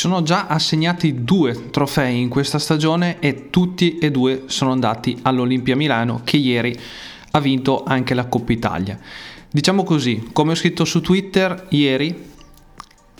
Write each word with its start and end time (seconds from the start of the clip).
Sono 0.00 0.22
già 0.22 0.46
assegnati 0.46 1.24
due 1.24 1.68
trofei 1.68 2.22
in 2.22 2.30
questa 2.30 2.58
stagione 2.58 3.18
e 3.20 3.50
tutti 3.50 3.98
e 3.98 4.10
due 4.10 4.44
sono 4.46 4.72
andati 4.72 5.18
all'Olimpia 5.20 5.76
Milano 5.76 6.22
che 6.24 6.38
ieri 6.38 6.74
ha 7.32 7.38
vinto 7.38 7.84
anche 7.84 8.14
la 8.14 8.24
Coppa 8.24 8.50
Italia. 8.52 8.98
Diciamo 9.50 9.84
così, 9.84 10.30
come 10.32 10.52
ho 10.52 10.54
scritto 10.54 10.86
su 10.86 11.02
Twitter 11.02 11.66
ieri, 11.68 12.30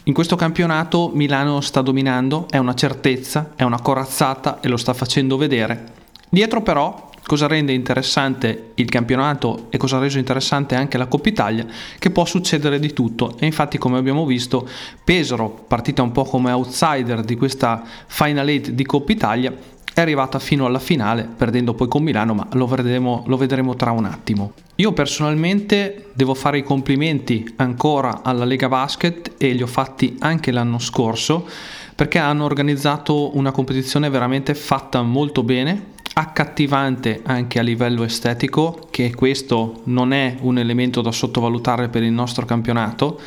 in 0.04 0.14
questo 0.14 0.36
campionato 0.36 1.10
Milano 1.12 1.60
sta 1.60 1.82
dominando, 1.82 2.46
è 2.48 2.56
una 2.56 2.74
certezza, 2.74 3.52
è 3.56 3.62
una 3.62 3.82
corazzata 3.82 4.60
e 4.60 4.68
lo 4.68 4.78
sta 4.78 4.94
facendo 4.94 5.36
vedere. 5.36 5.92
Dietro 6.30 6.62
però 6.62 7.09
cosa 7.30 7.46
rende 7.46 7.72
interessante 7.72 8.72
il 8.74 8.88
campionato 8.88 9.66
e 9.70 9.76
cosa 9.76 9.98
ha 9.98 10.00
reso 10.00 10.18
interessante 10.18 10.74
anche 10.74 10.98
la 10.98 11.06
Coppa 11.06 11.28
Italia, 11.28 11.64
che 11.96 12.10
può 12.10 12.24
succedere 12.24 12.80
di 12.80 12.92
tutto. 12.92 13.36
E 13.38 13.46
infatti, 13.46 13.78
come 13.78 13.98
abbiamo 13.98 14.26
visto, 14.26 14.68
Pesaro, 15.04 15.48
partita 15.48 16.02
un 16.02 16.10
po' 16.10 16.24
come 16.24 16.50
outsider 16.50 17.20
di 17.20 17.36
questa 17.36 17.84
Final 18.08 18.48
8 18.48 18.70
di 18.72 18.84
Coppa 18.84 19.12
Italia, 19.12 19.56
è 19.94 20.00
arrivata 20.00 20.40
fino 20.40 20.66
alla 20.66 20.80
finale, 20.80 21.22
perdendo 21.36 21.72
poi 21.74 21.86
con 21.86 22.02
Milano, 22.02 22.34
ma 22.34 22.48
lo 22.54 22.66
vedremo, 22.66 23.22
lo 23.28 23.36
vedremo 23.36 23.76
tra 23.76 23.92
un 23.92 24.06
attimo. 24.06 24.54
Io 24.74 24.90
personalmente 24.92 26.06
devo 26.14 26.34
fare 26.34 26.58
i 26.58 26.64
complimenti 26.64 27.48
ancora 27.58 28.22
alla 28.24 28.44
Lega 28.44 28.66
Basket 28.66 29.34
e 29.38 29.52
li 29.52 29.62
ho 29.62 29.68
fatti 29.68 30.16
anche 30.18 30.50
l'anno 30.50 30.80
scorso 30.80 31.46
perché 31.94 32.18
hanno 32.18 32.44
organizzato 32.44 33.36
una 33.36 33.52
competizione 33.52 34.08
veramente 34.08 34.54
fatta 34.54 35.02
molto 35.02 35.42
bene, 35.44 35.98
accattivante 36.20 37.22
anche 37.24 37.58
a 37.58 37.62
livello 37.62 38.04
estetico, 38.04 38.88
che 38.90 39.14
questo 39.14 39.80
non 39.84 40.12
è 40.12 40.36
un 40.40 40.58
elemento 40.58 41.00
da 41.00 41.10
sottovalutare 41.10 41.88
per 41.88 42.02
il 42.02 42.12
nostro 42.12 42.44
campionato. 42.44 43.18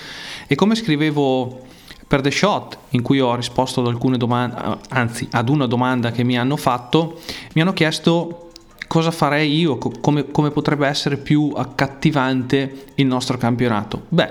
E 0.45 0.53
come 0.55 0.75
scrivevo 0.75 1.61
per 2.07 2.21
The 2.21 2.29
Shot, 2.29 2.77
in 2.89 3.01
cui 3.01 3.19
ho 3.19 3.35
risposto 3.35 3.81
ad 3.81 3.87
alcune 3.87 4.17
domande, 4.17 4.77
anzi 4.89 5.27
ad 5.31 5.49
una 5.49 5.65
domanda 5.65 6.11
che 6.11 6.23
mi 6.23 6.37
hanno 6.37 6.55
fatto, 6.55 7.19
mi 7.53 7.61
hanno 7.61 7.73
chiesto 7.73 8.51
cosa 8.87 9.09
farei 9.09 9.57
io, 9.57 9.77
come, 9.77 10.29
come 10.29 10.51
potrebbe 10.51 10.87
essere 10.87 11.17
più 11.17 11.51
accattivante 11.55 12.85
il 12.95 13.07
nostro 13.07 13.39
campionato. 13.39 14.03
Beh, 14.09 14.29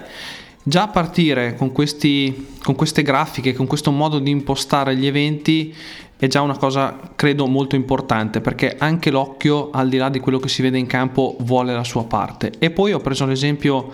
già 0.63 0.83
a 0.83 0.89
partire 0.89 1.57
con, 1.57 1.73
questi, 1.73 2.55
con 2.63 2.77
queste 2.77 3.03
grafiche, 3.03 3.55
con 3.55 3.67
questo 3.67 3.91
modo 3.91 4.21
di 4.21 4.31
impostare 4.31 4.95
gli 4.95 5.07
eventi, 5.07 5.75
è 6.23 6.29
già 6.29 6.41
una 6.41 6.57
cosa 6.57 7.01
credo 7.17 7.49
molto 7.49 7.75
importante 7.75 8.41
perché 8.41 8.77
anche 8.79 9.11
l'occhio 9.11 9.71
al 9.73 9.89
di 9.89 9.97
là 9.97 10.09
di 10.09 10.21
quello 10.21 10.39
che 10.39 10.49
si 10.49 10.63
vede 10.63 10.79
in 10.79 10.87
campo 10.87 11.37
vuole 11.41 11.75
la 11.75 11.83
sua 11.83 12.05
parte. 12.05 12.53
E 12.61 12.71
poi 12.71 12.93
ho 12.93 13.01
preso 13.01 13.27
l'esempio 13.27 13.91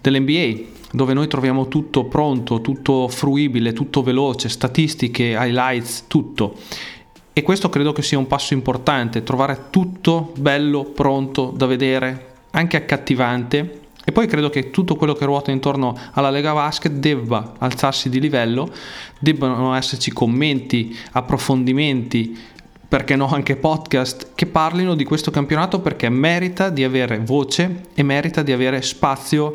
dell'NBA 0.00 0.58
dove 0.90 1.12
noi 1.12 1.28
troviamo 1.28 1.68
tutto 1.68 2.06
pronto, 2.06 2.60
tutto 2.62 3.06
fruibile, 3.06 3.72
tutto 3.74 4.02
veloce, 4.02 4.48
statistiche, 4.48 5.36
highlights, 5.38 6.06
tutto. 6.08 6.56
E 7.32 7.42
questo 7.42 7.68
credo 7.68 7.92
che 7.92 8.02
sia 8.02 8.18
un 8.18 8.26
passo 8.26 8.54
importante, 8.54 9.22
trovare 9.22 9.66
tutto 9.70 10.32
bello, 10.36 10.82
pronto 10.82 11.52
da 11.54 11.66
vedere, 11.66 12.32
anche 12.50 12.76
accattivante 12.76 13.77
e 14.08 14.12
poi 14.12 14.26
credo 14.26 14.48
che 14.48 14.70
tutto 14.70 14.96
quello 14.96 15.12
che 15.12 15.26
ruota 15.26 15.50
intorno 15.50 15.94
alla 16.12 16.30
Lega 16.30 16.54
Basket 16.54 16.92
debba 16.92 17.52
alzarsi 17.58 18.08
di 18.08 18.18
livello, 18.18 18.72
debbano 19.18 19.74
esserci 19.74 20.12
commenti, 20.12 20.96
approfondimenti, 21.12 22.34
perché 22.88 23.16
no 23.16 23.28
anche 23.28 23.56
podcast 23.56 24.30
che 24.34 24.46
parlino 24.46 24.94
di 24.94 25.04
questo 25.04 25.30
campionato 25.30 25.80
perché 25.80 26.08
merita 26.08 26.70
di 26.70 26.84
avere 26.84 27.18
voce 27.18 27.82
e 27.92 28.02
merita 28.02 28.40
di 28.40 28.50
avere 28.50 28.80
spazio 28.80 29.54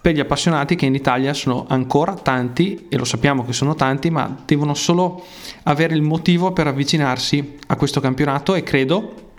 per 0.00 0.14
gli 0.14 0.20
appassionati 0.20 0.76
che 0.76 0.86
in 0.86 0.94
Italia 0.94 1.34
sono 1.34 1.66
ancora 1.68 2.14
tanti 2.14 2.86
e 2.88 2.96
lo 2.96 3.04
sappiamo 3.04 3.44
che 3.44 3.52
sono 3.52 3.74
tanti 3.74 4.08
ma 4.08 4.36
devono 4.46 4.74
solo 4.74 5.24
avere 5.64 5.96
il 5.96 6.02
motivo 6.02 6.52
per 6.52 6.68
avvicinarsi 6.68 7.56
a 7.66 7.74
questo 7.74 7.98
campionato 7.98 8.54
e 8.54 8.62
credo 8.62 9.32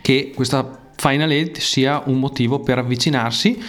che 0.00 0.30
questa 0.32 0.84
Final 0.96 1.30
8 1.30 1.60
sia 1.60 2.02
un 2.06 2.18
motivo 2.18 2.60
per 2.60 2.78
avvicinarsi 2.78 3.62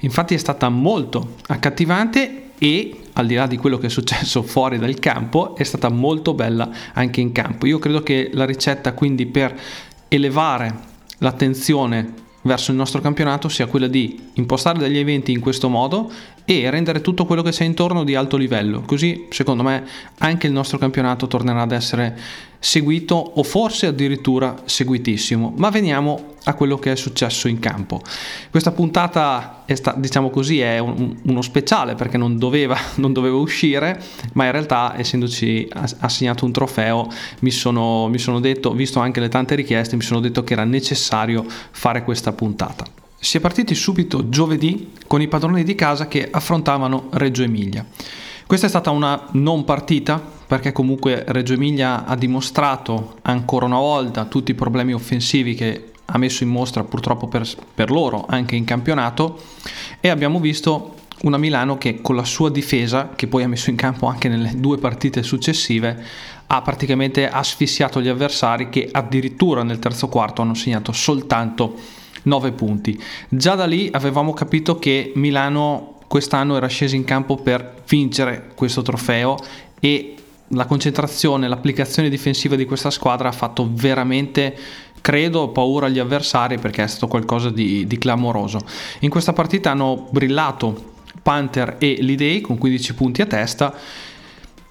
Infatti 0.00 0.34
è 0.34 0.38
stata 0.38 0.68
molto 0.68 1.36
accattivante 1.48 2.52
e 2.58 3.00
al 3.14 3.26
di 3.26 3.34
là 3.34 3.46
di 3.46 3.56
quello 3.56 3.78
che 3.78 3.86
è 3.86 3.90
successo 3.90 4.42
fuori 4.44 4.78
dal 4.78 4.98
campo 4.98 5.56
è 5.56 5.62
stata 5.62 5.88
molto 5.88 6.34
bella 6.34 6.70
anche 6.92 7.20
in 7.20 7.32
campo. 7.32 7.66
Io 7.66 7.78
credo 7.78 8.02
che 8.02 8.30
la 8.32 8.44
ricetta 8.44 8.92
quindi 8.92 9.26
per 9.26 9.58
elevare 10.08 10.88
l'attenzione 11.18 12.28
verso 12.42 12.70
il 12.70 12.76
nostro 12.76 13.00
campionato 13.00 13.48
sia 13.48 13.66
quella 13.66 13.86
di 13.86 14.30
impostare 14.34 14.78
degli 14.78 14.96
eventi 14.96 15.32
in 15.32 15.40
questo 15.40 15.68
modo 15.68 16.10
e 16.44 16.68
rendere 16.70 17.00
tutto 17.00 17.26
quello 17.26 17.42
che 17.42 17.50
c'è 17.50 17.64
intorno 17.64 18.02
di 18.02 18.14
alto 18.14 18.36
livello. 18.36 18.80
Così, 18.80 19.26
secondo 19.30 19.62
me, 19.62 19.84
anche 20.18 20.46
il 20.46 20.52
nostro 20.52 20.78
campionato 20.78 21.26
tornerà 21.26 21.62
ad 21.62 21.72
essere 21.72 22.18
seguito 22.58 23.14
o 23.14 23.42
forse 23.42 23.86
addirittura 23.86 24.56
seguitissimo. 24.64 25.54
Ma 25.56 25.70
veniamo 25.70 26.34
a 26.50 26.54
quello 26.54 26.76
che 26.78 26.92
è 26.92 26.96
successo 26.96 27.48
in 27.48 27.58
campo. 27.58 28.00
Questa 28.50 28.72
puntata 28.72 29.62
è 29.64 29.74
sta, 29.74 29.94
diciamo 29.96 30.30
così, 30.30 30.60
è 30.60 30.78
un, 30.78 31.16
uno 31.22 31.42
speciale 31.42 31.94
perché 31.94 32.18
non 32.18 32.38
doveva, 32.38 32.76
non 32.96 33.12
doveva, 33.12 33.36
uscire, 33.36 34.00
ma 34.34 34.44
in 34.44 34.52
realtà, 34.52 34.94
essendoci 34.96 35.68
assegnato 36.00 36.44
un 36.44 36.52
trofeo, 36.52 37.08
mi 37.40 37.50
sono, 37.50 38.08
mi 38.08 38.18
sono 38.18 38.40
detto, 38.40 38.72
visto 38.72 39.00
anche 39.00 39.20
le 39.20 39.28
tante 39.28 39.54
richieste, 39.54 39.96
mi 39.96 40.02
sono 40.02 40.20
detto 40.20 40.44
che 40.44 40.52
era 40.52 40.64
necessario 40.64 41.44
fare 41.70 42.04
questa 42.04 42.32
puntata. 42.32 42.84
Si 43.18 43.36
è 43.36 43.40
partiti 43.40 43.74
subito 43.74 44.28
giovedì 44.28 44.92
con 45.06 45.20
i 45.20 45.28
padroni 45.28 45.62
di 45.62 45.74
casa 45.74 46.08
che 46.08 46.28
affrontavano 46.30 47.08
Reggio 47.12 47.42
Emilia. 47.42 47.84
Questa 48.46 48.66
è 48.66 48.70
stata 48.70 48.90
una 48.90 49.28
non 49.32 49.64
partita 49.64 50.20
perché 50.50 50.72
comunque 50.72 51.22
Reggio 51.28 51.52
Emilia 51.52 52.04
ha 52.04 52.16
dimostrato 52.16 53.18
ancora 53.22 53.66
una 53.66 53.78
volta 53.78 54.24
tutti 54.24 54.50
i 54.50 54.54
problemi 54.54 54.92
offensivi 54.92 55.54
che 55.54 55.92
ha 56.10 56.18
messo 56.18 56.42
in 56.42 56.50
mostra 56.50 56.84
purtroppo 56.84 57.28
per, 57.28 57.48
per 57.74 57.90
loro 57.90 58.26
anche 58.28 58.56
in 58.56 58.64
campionato 58.64 59.40
e 60.00 60.08
abbiamo 60.08 60.40
visto 60.40 60.96
una 61.22 61.36
Milano 61.36 61.76
che 61.76 62.00
con 62.00 62.16
la 62.16 62.24
sua 62.24 62.50
difesa, 62.50 63.10
che 63.14 63.26
poi 63.26 63.42
ha 63.42 63.48
messo 63.48 63.70
in 63.70 63.76
campo 63.76 64.06
anche 64.06 64.28
nelle 64.28 64.52
due 64.56 64.78
partite 64.78 65.22
successive, 65.22 66.02
ha 66.46 66.62
praticamente 66.62 67.28
asfissiato 67.28 68.00
gli 68.00 68.08
avversari 68.08 68.70
che 68.70 68.88
addirittura 68.90 69.62
nel 69.62 69.78
terzo 69.78 70.08
quarto 70.08 70.42
hanno 70.42 70.54
segnato 70.54 70.92
soltanto 70.92 71.76
9 72.22 72.52
punti. 72.52 73.00
Già 73.28 73.54
da 73.54 73.66
lì 73.66 73.88
avevamo 73.92 74.32
capito 74.32 74.78
che 74.78 75.12
Milano 75.14 75.98
quest'anno 76.06 76.56
era 76.56 76.66
scesa 76.66 76.96
in 76.96 77.04
campo 77.04 77.36
per 77.36 77.82
vincere 77.86 78.50
questo 78.54 78.82
trofeo 78.82 79.36
e 79.78 80.16
la 80.48 80.66
concentrazione, 80.66 81.46
l'applicazione 81.46 82.08
difensiva 82.08 82.56
di 82.56 82.64
questa 82.64 82.90
squadra 82.90 83.28
ha 83.28 83.32
fatto 83.32 83.68
veramente, 83.72 84.56
credo, 85.00 85.48
paura 85.48 85.86
agli 85.86 85.98
avversari 85.98 86.58
perché 86.58 86.82
è 86.82 86.86
stato 86.86 87.08
qualcosa 87.08 87.50
di, 87.50 87.86
di 87.86 87.98
clamoroso. 87.98 88.60
In 89.00 89.10
questa 89.10 89.32
partita 89.32 89.70
hanno 89.70 90.08
brillato 90.10 90.88
Panther 91.22 91.76
e 91.78 91.96
Lidei 92.00 92.40
con 92.40 92.58
15 92.58 92.94
punti 92.94 93.22
a 93.22 93.26
testa 93.26 93.74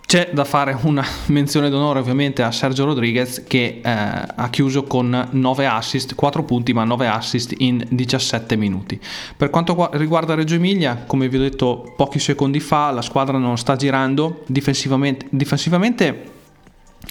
c'è 0.10 0.32
da 0.34 0.44
fare 0.44 0.76
una 0.82 1.06
menzione 1.28 1.70
d'onore 1.70 2.00
ovviamente 2.00 2.42
a 2.42 2.52
Sergio 2.52 2.84
Rodriguez 2.84 3.44
che 3.46 3.80
eh, 3.80 3.82
ha 3.84 4.50
chiuso 4.50 4.86
con 4.86 5.28
9 5.30 5.68
assist, 5.68 6.16
4 6.16 6.44
punti 6.46 6.74
ma 6.74 6.84
9 6.84 7.08
assist 7.08 7.54
in 7.60 7.86
17 7.88 8.56
minuti. 8.56 9.00
Per 9.38 9.52
quanto 9.52 9.90
riguarda 9.94 10.34
Reggio 10.34 10.56
Emilia, 10.56 11.04
come 11.06 11.30
vi 11.30 11.38
ho 11.38 11.42
detto 11.42 11.94
pochi 11.96 12.18
secondi 12.18 12.60
fa, 12.60 12.90
la 12.90 13.04
squadra 13.04 13.38
non 13.38 13.56
sta 13.60 13.76
girando 13.76 14.42
difensivamente, 14.48 15.28
difensivamente 15.30 16.38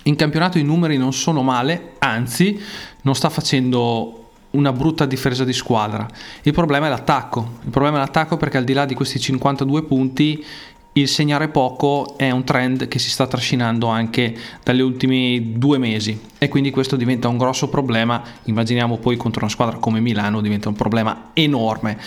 in 0.04 0.16
campionato 0.16 0.58
i 0.58 0.62
numeri 0.62 0.96
non 0.96 1.12
sono 1.12 1.42
male, 1.42 1.94
anzi 1.98 2.60
non 3.02 3.14
sta 3.14 3.28
facendo 3.28 4.30
una 4.50 4.72
brutta 4.72 5.04
difesa 5.04 5.44
di 5.44 5.52
squadra. 5.52 6.06
Il 6.42 6.52
problema 6.52 6.86
è 6.86 6.88
l'attacco. 6.88 7.58
Il 7.64 7.70
problema 7.70 7.96
è 7.96 8.00
l'attacco 8.00 8.36
perché 8.36 8.56
al 8.56 8.64
di 8.64 8.72
là 8.72 8.84
di 8.84 8.94
questi 8.94 9.20
52 9.20 9.82
punti 9.82 10.44
il 10.92 11.06
segnare 11.06 11.48
poco 11.48 12.16
è 12.16 12.30
un 12.30 12.44
trend 12.44 12.88
che 12.88 12.98
si 12.98 13.10
sta 13.10 13.26
trascinando 13.26 13.86
anche 13.86 14.36
dagli 14.64 14.80
ultimi 14.80 15.52
due 15.56 15.78
mesi 15.78 16.18
e 16.38 16.48
quindi 16.48 16.70
questo 16.70 16.96
diventa 16.96 17.28
un 17.28 17.36
grosso 17.36 17.68
problema. 17.68 18.22
Immaginiamo 18.44 18.96
poi 18.96 19.16
contro 19.16 19.42
una 19.42 19.50
squadra 19.50 19.76
come 19.76 20.00
Milano 20.00 20.40
diventa 20.40 20.68
un 20.68 20.74
problema 20.74 21.30
enorme. 21.34 21.98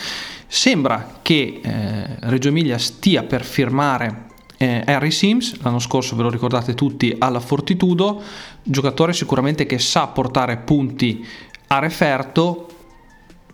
Sembra 0.46 1.20
che 1.22 1.60
eh, 1.62 2.06
Reggio 2.20 2.48
Emilia 2.48 2.76
stia 2.76 3.22
per 3.22 3.44
firmare 3.44 4.30
eh, 4.62 4.84
Harry 4.86 5.10
Sims, 5.10 5.60
l'anno 5.62 5.80
scorso 5.80 6.14
ve 6.14 6.22
lo 6.22 6.30
ricordate 6.30 6.74
tutti 6.74 7.14
alla 7.18 7.40
Fortitudo, 7.40 8.22
giocatore 8.62 9.12
sicuramente 9.12 9.66
che 9.66 9.80
sa 9.80 10.06
portare 10.06 10.58
punti 10.58 11.26
a 11.66 11.78
referto 11.80 12.68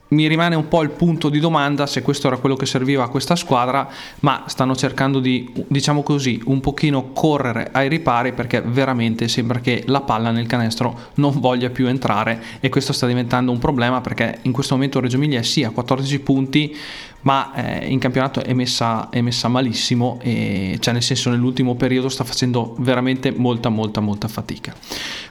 mi 0.09 0.27
rimane 0.27 0.55
un 0.55 0.69
po' 0.69 0.83
il 0.83 0.91
punto 0.91 1.29
di 1.29 1.39
domanda 1.39 1.87
se 1.87 2.03
questo 2.03 2.29
era 2.29 2.39
quello 2.39 2.57
che 2.57 2.67
serviva 2.67 3.05
a 3.05 3.09
questa 3.09 3.37
squadra, 3.37 3.89
ma 4.21 4.45
stanno 4.47 4.75
cercando 4.75 5.21
di, 5.21 5.51
diciamo 5.67 6.03
così, 6.03 6.41
un 6.47 6.61
pochino 6.61 7.13
correre 7.13 7.69
ai 7.73 7.89
ripari 7.89 8.33
perché 8.33 8.63
veramente 8.63 9.29
sembra 9.29 9.61
che 9.61 9.85
la 9.87 10.01
palla 10.01 10.31
nel 10.31 10.47
canestro 10.47 10.99
non 11.15 11.39
voglia 11.39 11.71
più 11.71 11.87
entrare 11.89 12.43
e 12.61 12.69
questo 12.69 12.93
sta 12.93 13.07
diventando 13.07 13.53
un 13.53 13.59
problema 13.59 14.01
perché 14.01 14.39
in 14.43 14.53
questo 14.53 14.75
momento 14.75 15.01
Reggio 15.01 15.17
Emilia 15.17 15.43
sì 15.43 15.63
a 15.65 15.71
14 15.71 16.21
punti, 16.21 16.77
ma 17.23 17.53
eh, 17.55 17.87
in 17.89 17.99
campionato 17.99 18.43
è 18.43 18.55
messa, 18.55 19.11
è 19.11 19.21
messa 19.21 19.49
malissimo 19.49 20.19
e 20.23 20.79
cioè 20.81 20.95
nel 20.95 21.03
senso 21.03 21.31
nell'ultimo 21.31 21.75
periodo 21.75 22.09
sta 22.09 22.25
facendo 22.25 22.75
veramente 22.79 23.33
molta 23.33 23.69
molta 23.69 24.01
molta 24.01 24.29
fatica. 24.29 24.75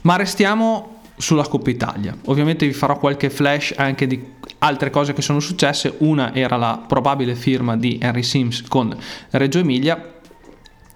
Ma 0.02 0.16
restiamo 0.18 0.97
sulla 1.18 1.48
Coppa 1.48 1.70
Italia. 1.70 2.16
Ovviamente 2.26 2.66
vi 2.66 2.74
farò 2.74 2.98
qualche 2.98 3.30
flash 3.30 3.74
anche 3.76 4.08
di 4.08 4.24
altre 4.60 4.90
cose 4.90 5.14
che 5.14 5.22
sono 5.22 5.40
successe. 5.40 5.96
Una 6.00 6.34
era 6.34 6.56
la 6.56 6.84
probabile 6.88 7.36
firma 7.36 7.76
di 7.76 7.98
Henry 8.02 8.24
Sims 8.24 8.64
con 8.68 8.96
Reggio 9.32 9.60
Emilia. 9.60 10.16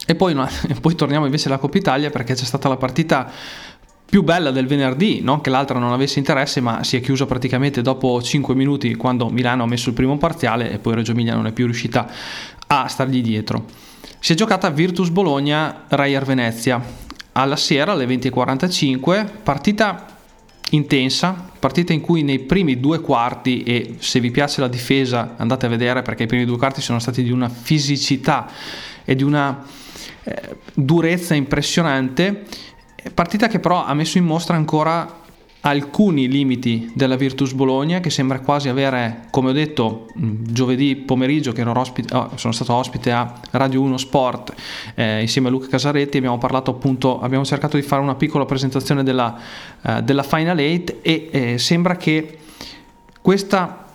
E 0.06 0.16
poi, 0.16 0.34
no, 0.34 0.48
poi 0.80 0.96
torniamo 0.96 1.26
invece 1.26 1.48
alla 1.48 1.58
Coppa 1.58 1.78
Italia 1.78 2.10
perché 2.10 2.36
c'è 2.36 2.46
stata 2.46 2.70
la 2.70 2.78
partita 2.78 3.30
più 4.06 4.24
bella 4.24 4.52
del 4.52 4.68
venerdì, 4.68 5.22
non 5.22 5.40
che 5.40 5.50
l'altra 5.50 5.80
non 5.80 5.94
avesse 5.94 6.20
interesse, 6.20 6.60
ma 6.60 6.84
si 6.84 6.98
è 6.98 7.00
chiusa 7.00 7.26
praticamente 7.26 7.82
dopo 7.82 8.22
5 8.22 8.54
minuti 8.54 8.96
quando 8.96 9.30
Milano 9.30 9.64
ha 9.64 9.68
messo 9.68 9.88
il 9.88 9.96
primo 9.96 10.18
parziale 10.18 10.70
e 10.70 10.80
poi 10.80 10.96
Reggio 10.96 11.12
Emilia 11.12 11.34
non 11.34 11.48
è 11.48 11.54
più 11.54 11.64
riuscita 11.64 12.10
a 12.68 12.88
stargli 12.88 13.22
dietro. 13.22 13.66
Si 14.20 14.34
è 14.34 14.36
giocata 14.36 14.70
Virtus 14.70 15.10
Bologna, 15.10 15.86
Rayer 15.88 16.26
Venezia 16.26 17.10
alla 17.33 17.56
sera 17.56 17.94
alle 17.94 18.06
20.45, 18.06 19.28
partita 19.44 20.06
intensa, 20.72 21.50
partita 21.60 21.94
in 21.94 22.01
cui 22.01 22.24
nei 22.24 22.39
primi 22.39 22.80
due 22.80 23.00
quarti, 23.00 23.63
e 23.63 23.95
se 24.00 24.19
vi 24.19 24.31
piace 24.31 24.62
la 24.62 24.68
difesa 24.68 25.36
andate 25.38 25.66
a 25.66 25.69
vedere 25.69 26.01
perché 26.01 26.24
i 26.24 26.28
primi 26.28 26.45
due 26.45 26.57
quarti 26.57 26.81
sono 26.81 27.00
stati 27.00 27.24
di 27.24 27.31
una 27.31 27.50
fisicità 27.50 28.50
e 29.04 29.16
di 29.16 29.24
una 29.24 29.63
eh, 30.24 30.56
durezza 30.74 31.33
impressionante, 31.33 32.45
partita 33.13 33.48
che 33.48 33.60
però 33.60 33.86
ha 33.86 33.94
messo 33.94 34.18
in 34.18 34.25
mostra 34.25 34.56
ancora 34.56 35.21
alcuni 35.62 36.28
limiti 36.28 36.92
della 36.96 37.16
Virtus 37.16 37.54
Bologna 37.54 38.00
che 38.00 38.10
sembra 38.10 38.40
quasi 38.40 38.68
avere, 38.68 39.28
come 39.30 39.50
ho 39.50 39.54
detto 39.54 40.08
giovedì 40.16 40.96
pomeriggio 40.96 41.52
che 41.52 41.62
ospite, 41.62 42.16
oh, 42.16 42.31
sono 42.36 42.52
stato 42.52 42.74
ospite 42.74 43.12
a 43.12 43.40
Radio 43.52 43.81
1 43.81 43.98
Sport 43.98 44.54
eh, 44.96 45.22
insieme 45.22 45.50
a 45.50 45.52
Luca 45.52 45.68
Casaretti 45.68 46.18
abbiamo 46.18 46.40
parlato 46.40 46.72
appunto, 46.72 47.22
abbiamo 47.22 47.46
cercato 47.46 47.78
di 47.78 47.84
fare 47.84 48.02
una 48.02 48.16
piccola 48.16 48.46
presentazione 48.46 49.04
della, 49.04 49.38
eh, 49.84 50.02
della 50.02 50.24
Final 50.24 50.58
8 50.58 50.96
e 51.02 51.30
eh, 51.31 51.58
sembra 51.60 51.96
che 51.96 52.40
questa, 53.22 53.86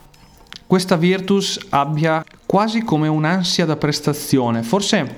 questa 0.67 0.97
Virtus 0.97 1.59
abbia 1.71 2.25
quasi 2.47 2.83
come 2.83 3.09
un'ansia 3.09 3.65
da 3.65 3.77
prestazione, 3.77 4.63
forse 4.63 5.17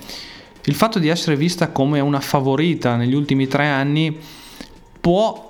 il 0.65 0.75
fatto 0.75 0.99
di 0.99 1.09
essere 1.09 1.37
vista 1.37 1.69
come 1.69 2.00
una 2.00 2.21
favorita 2.21 2.97
negli 2.97 3.15
ultimi 3.15 3.47
tre 3.47 3.67
anni 3.67 4.17
può 5.00 5.48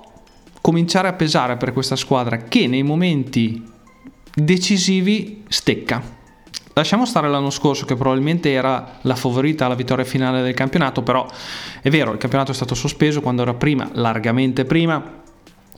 cominciare 0.61 1.07
a 1.07 1.13
pesare 1.13 1.57
per 1.57 1.73
questa 1.73 1.95
squadra 1.95 2.37
che 2.37 2.67
nei 2.67 2.83
momenti 2.83 3.63
decisivi 4.33 5.43
stecca. 5.47 6.17
Lasciamo 6.73 7.05
stare 7.05 7.27
l'anno 7.27 7.49
scorso 7.49 7.85
che 7.85 7.95
probabilmente 7.95 8.51
era 8.51 8.99
la 9.01 9.15
favorita 9.15 9.65
alla 9.65 9.75
vittoria 9.75 10.05
finale 10.05 10.41
del 10.41 10.53
campionato, 10.53 11.01
però 11.01 11.25
è 11.81 11.89
vero, 11.89 12.13
il 12.13 12.17
campionato 12.17 12.51
è 12.51 12.55
stato 12.55 12.73
sospeso 12.73 13.19
quando 13.21 13.41
era 13.41 13.53
prima, 13.53 13.89
largamente 13.93 14.63
prima, 14.63 15.21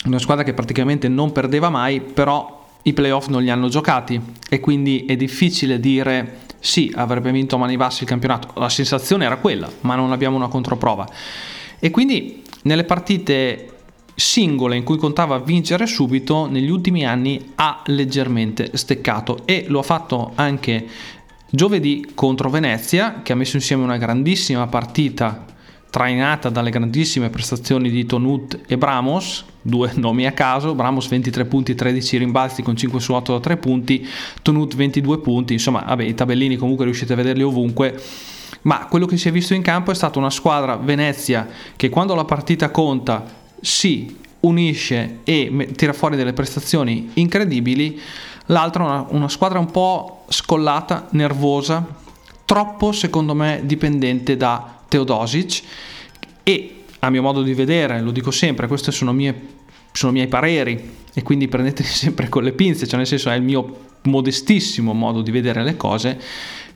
una 0.05 0.19
squadra 0.19 0.43
che 0.43 0.53
praticamente 0.53 1.07
non 1.07 1.31
perdeva 1.31 1.69
mai, 1.69 2.01
però 2.01 2.67
i 2.83 2.93
playoff 2.93 3.27
non 3.27 3.41
li 3.41 3.49
hanno 3.49 3.67
giocati 3.67 4.19
e 4.49 4.59
quindi 4.59 5.05
è 5.05 5.15
difficile 5.15 5.79
dire 5.79 6.39
sì, 6.59 6.91
avrebbe 6.95 7.31
vinto 7.31 7.55
a 7.55 7.57
mani 7.57 7.77
basse 7.77 8.03
il 8.03 8.09
campionato. 8.09 8.59
La 8.59 8.69
sensazione 8.69 9.25
era 9.25 9.37
quella, 9.37 9.69
ma 9.81 9.95
non 9.95 10.11
abbiamo 10.11 10.35
una 10.35 10.47
controprova. 10.47 11.07
E 11.79 11.89
quindi 11.89 12.43
nelle 12.63 12.83
partite 12.83 13.70
singole 14.21 14.75
in 14.75 14.83
cui 14.83 14.97
contava 14.97 15.39
vincere 15.39 15.87
subito, 15.87 16.47
negli 16.47 16.69
ultimi 16.69 17.05
anni 17.05 17.51
ha 17.55 17.81
leggermente 17.87 18.69
steccato 18.77 19.41
e 19.45 19.65
lo 19.67 19.79
ha 19.79 19.83
fatto 19.83 20.31
anche 20.35 20.87
giovedì 21.49 22.11
contro 22.13 22.49
Venezia, 22.49 23.21
che 23.23 23.33
ha 23.33 23.35
messo 23.35 23.57
insieme 23.57 23.83
una 23.83 23.97
grandissima 23.97 24.67
partita 24.67 25.45
trainata 25.89 26.49
dalle 26.49 26.69
grandissime 26.69 27.29
prestazioni 27.29 27.89
di 27.89 28.05
Tonut 28.05 28.59
e 28.65 28.77
Bramos, 28.77 29.43
due 29.61 29.91
nomi 29.97 30.25
a 30.25 30.31
caso, 30.31 30.75
Bramos 30.75 31.07
23 31.07 31.45
punti, 31.45 31.75
13 31.75 32.17
rimbalzi 32.17 32.61
con 32.61 32.77
5 32.77 32.99
su 32.99 33.13
8 33.13 33.33
da 33.33 33.39
3 33.39 33.57
punti, 33.57 34.07
Tonut 34.41 34.75
22 34.75 35.19
punti, 35.19 35.53
insomma, 35.53 35.83
vabbè, 35.85 36.03
i 36.03 36.13
tabellini 36.13 36.55
comunque 36.55 36.85
riuscite 36.85 37.13
a 37.13 37.17
vederli 37.17 37.43
ovunque 37.43 37.99
ma 38.63 38.85
quello 38.85 39.07
che 39.07 39.17
si 39.17 39.27
è 39.27 39.31
visto 39.31 39.55
in 39.55 39.63
campo 39.63 39.89
è 39.89 39.95
stata 39.95 40.19
una 40.19 40.29
squadra 40.29 40.75
Venezia 40.75 41.47
che 41.75 41.89
quando 41.89 42.13
la 42.13 42.25
partita 42.25 42.69
conta 42.69 43.39
si 43.61 44.19
unisce 44.41 45.19
e 45.23 45.69
tira 45.75 45.93
fuori 45.93 46.15
delle 46.15 46.33
prestazioni 46.33 47.11
incredibili, 47.13 47.99
l'altra 48.47 48.83
una, 48.83 49.05
una 49.09 49.29
squadra 49.29 49.59
un 49.59 49.69
po' 49.69 50.25
scollata, 50.27 51.07
nervosa, 51.11 51.85
troppo 52.45 52.91
secondo 52.91 53.33
me 53.33 53.61
dipendente 53.63 54.35
da 54.35 54.79
Teodosic. 54.87 55.61
E 56.43 56.83
a 56.99 57.09
mio 57.09 57.21
modo 57.21 57.41
di 57.41 57.53
vedere, 57.53 58.01
lo 58.01 58.11
dico 58.11 58.31
sempre, 58.31 58.67
questi 58.67 58.91
sono, 58.91 59.13
mie, 59.13 59.47
sono 59.91 60.11
miei 60.11 60.27
pareri 60.27 60.99
e 61.13 61.23
quindi 61.23 61.47
prendeteli 61.47 61.87
sempre 61.89 62.29
con 62.29 62.43
le 62.43 62.51
pinze, 62.51 62.87
cioè 62.87 62.97
nel 62.97 63.07
senso 63.07 63.29
è 63.29 63.35
il 63.35 63.43
mio 63.43 63.89
modestissimo 64.03 64.93
modo 64.93 65.21
di 65.21 65.31
vedere 65.31 65.63
le 65.63 65.77
cose, 65.77 66.19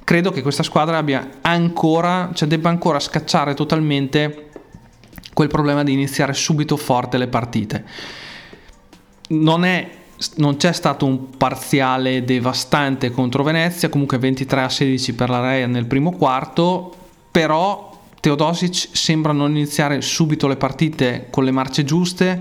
credo 0.03 0.31
che 0.31 0.43
questa 0.43 0.63
squadra 0.63 0.97
abbia 0.97 1.39
ancora, 1.41 2.29
cioè 2.33 2.47
debba 2.47 2.69
ancora 2.69 2.99
scacciare 2.99 3.53
totalmente 3.55 4.44
quel 5.35 5.49
problema 5.49 5.83
di 5.83 5.91
iniziare 5.91 6.33
subito 6.33 6.77
forte 6.77 7.17
le 7.17 7.27
partite. 7.27 7.83
Non, 9.27 9.65
è, 9.65 9.89
non 10.37 10.55
c'è 10.55 10.71
stato 10.71 11.05
un 11.05 11.35
parziale 11.35 12.23
devastante 12.23 13.11
contro 13.11 13.43
Venezia, 13.43 13.89
comunque 13.89 14.17
23 14.17 14.61
a 14.61 14.69
16 14.69 15.13
per 15.13 15.29
la 15.29 15.41
Real 15.41 15.69
nel 15.69 15.87
primo 15.87 16.13
quarto, 16.13 16.95
però 17.29 17.91
Teodosic 18.21 18.87
sembra 18.93 19.33
non 19.33 19.51
iniziare 19.51 19.99
subito 19.99 20.47
le 20.47 20.55
partite 20.55 21.27
con 21.29 21.43
le 21.43 21.51
marce 21.51 21.83
giuste. 21.83 22.39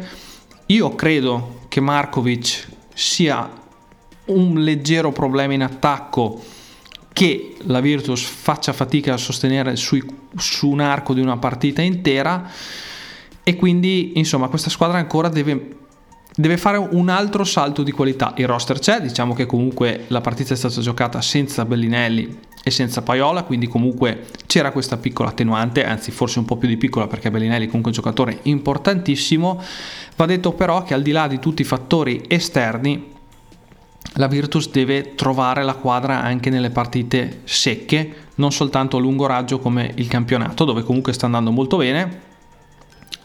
Io 0.67 0.94
credo 0.94 1.62
che 1.67 1.81
Markovic 1.81 2.69
sia 2.94 3.50
un 4.26 4.62
leggero 4.62 5.11
problema 5.11 5.52
in 5.52 5.64
attacco 5.64 6.41
che 7.15 7.55
la 7.67 7.81
Virtus 7.81 8.23
faccia 8.25 8.73
fatica 8.73 9.15
a 9.15 9.17
sostenere 9.17 9.77
sui, 9.77 10.05
su 10.37 10.69
un 10.69 10.81
arco 10.81 11.15
di 11.15 11.21
una 11.21 11.37
partita 11.37 11.81
intera 11.81 12.51
e 13.45 13.55
quindi 13.55 14.19
insomma 14.19 14.49
questa 14.49 14.69
squadra 14.69 14.99
ancora 14.99 15.29
deve, 15.29 15.77
deve, 16.35 16.56
fare 16.56 16.77
un 16.77 17.09
altro 17.09 17.44
salto 17.44 17.85
di 17.85 17.93
qualità. 17.93 18.35
Il 18.37 18.49
roster 18.49 18.81
c'è, 18.81 19.01
diciamo 19.01 19.33
che 19.33 19.47
comunque 19.47 20.06
la 20.09 20.21
partita 20.21 20.55
è 20.55 20.56
stata 20.56 20.81
giocata 20.81 21.21
senza 21.21 21.65
Bellinelli 21.65 22.37
e 22.65 22.71
senza 22.73 23.03
Paiola, 23.03 23.44
quindi 23.44 23.69
comunque 23.69 24.25
c'era 24.47 24.73
questa 24.73 24.97
piccola 24.97 25.29
attenuante, 25.29 25.85
anzi 25.85 26.11
forse 26.11 26.41
un 26.41 26.47
po' 26.47 26.56
più 26.56 26.67
di 26.67 26.77
piccola 26.77 27.06
perché 27.06 27.31
Bellinelli 27.31 27.67
comunque 27.67 27.93
è 27.93 27.94
un 27.94 28.03
giocatore 28.03 28.41
importantissimo. 28.43 29.63
Va 30.17 30.27
detto 30.27 30.53
però 30.53 30.83
che 30.83 30.94
al 30.94 31.03
di 31.03 31.13
là 31.13 31.29
di 31.29 31.39
tutti 31.39 31.63
i 31.63 31.67
fattori 31.67 32.25
esterni, 32.27 33.13
la 34.15 34.29
Virtus 34.29 34.71
deve 34.71 35.15
trovare 35.15 35.65
la 35.65 35.75
quadra 35.75 36.23
anche 36.23 36.51
nelle 36.51 36.71
partite 36.71 37.41
secche, 37.44 38.29
non 38.37 38.53
soltanto 38.53 38.97
a 38.97 39.01
lungo 39.01 39.27
raggio 39.27 39.59
come 39.59 39.93
il 39.97 40.06
campionato, 40.06 40.65
dove 40.65 40.83
comunque 40.83 41.13
sta 41.13 41.27
andando 41.27 41.51
molto 41.51 41.77
bene. 41.77 42.33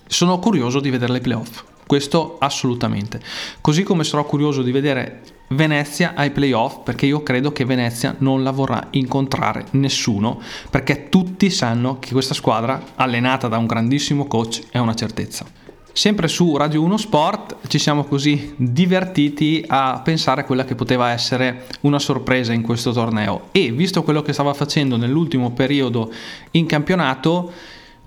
Sono 0.07 0.39
curioso 0.39 0.79
di 0.79 0.89
vedere 0.89 1.13
le 1.13 1.21
playoff, 1.21 1.63
questo 1.85 2.37
assolutamente. 2.39 3.21
Così 3.61 3.83
come 3.83 4.03
sarò 4.03 4.25
curioso 4.25 4.63
di 4.63 4.71
vedere 4.71 5.21
Venezia 5.49 6.13
ai 6.15 6.31
playoff, 6.31 6.79
perché 6.83 7.05
io 7.05 7.21
credo 7.21 7.51
che 7.51 7.65
Venezia 7.65 8.15
non 8.19 8.43
la 8.43 8.51
vorrà 8.51 8.87
incontrare 8.91 9.65
nessuno, 9.71 10.41
perché 10.69 11.09
tutti 11.09 11.49
sanno 11.49 11.99
che 11.99 12.11
questa 12.11 12.33
squadra, 12.33 12.81
allenata 12.95 13.47
da 13.47 13.57
un 13.57 13.67
grandissimo 13.67 14.25
coach, 14.25 14.63
è 14.69 14.77
una 14.79 14.95
certezza. 14.95 15.58
Sempre 15.91 16.27
su 16.27 16.55
Radio 16.55 16.81
1 16.83 16.97
Sport 16.97 17.57
ci 17.67 17.77
siamo 17.77 18.05
così 18.05 18.53
divertiti 18.55 19.63
a 19.67 19.99
pensare 20.01 20.41
a 20.41 20.43
quella 20.45 20.63
che 20.63 20.75
poteva 20.75 21.09
essere 21.09 21.65
una 21.81 21.99
sorpresa 21.99 22.53
in 22.53 22.61
questo 22.61 22.91
torneo 22.91 23.47
e 23.51 23.71
visto 23.71 24.03
quello 24.03 24.21
che 24.21 24.31
stava 24.31 24.53
facendo 24.53 24.95
nell'ultimo 24.95 25.51
periodo 25.51 26.11
in 26.51 26.67
campionato, 26.67 27.51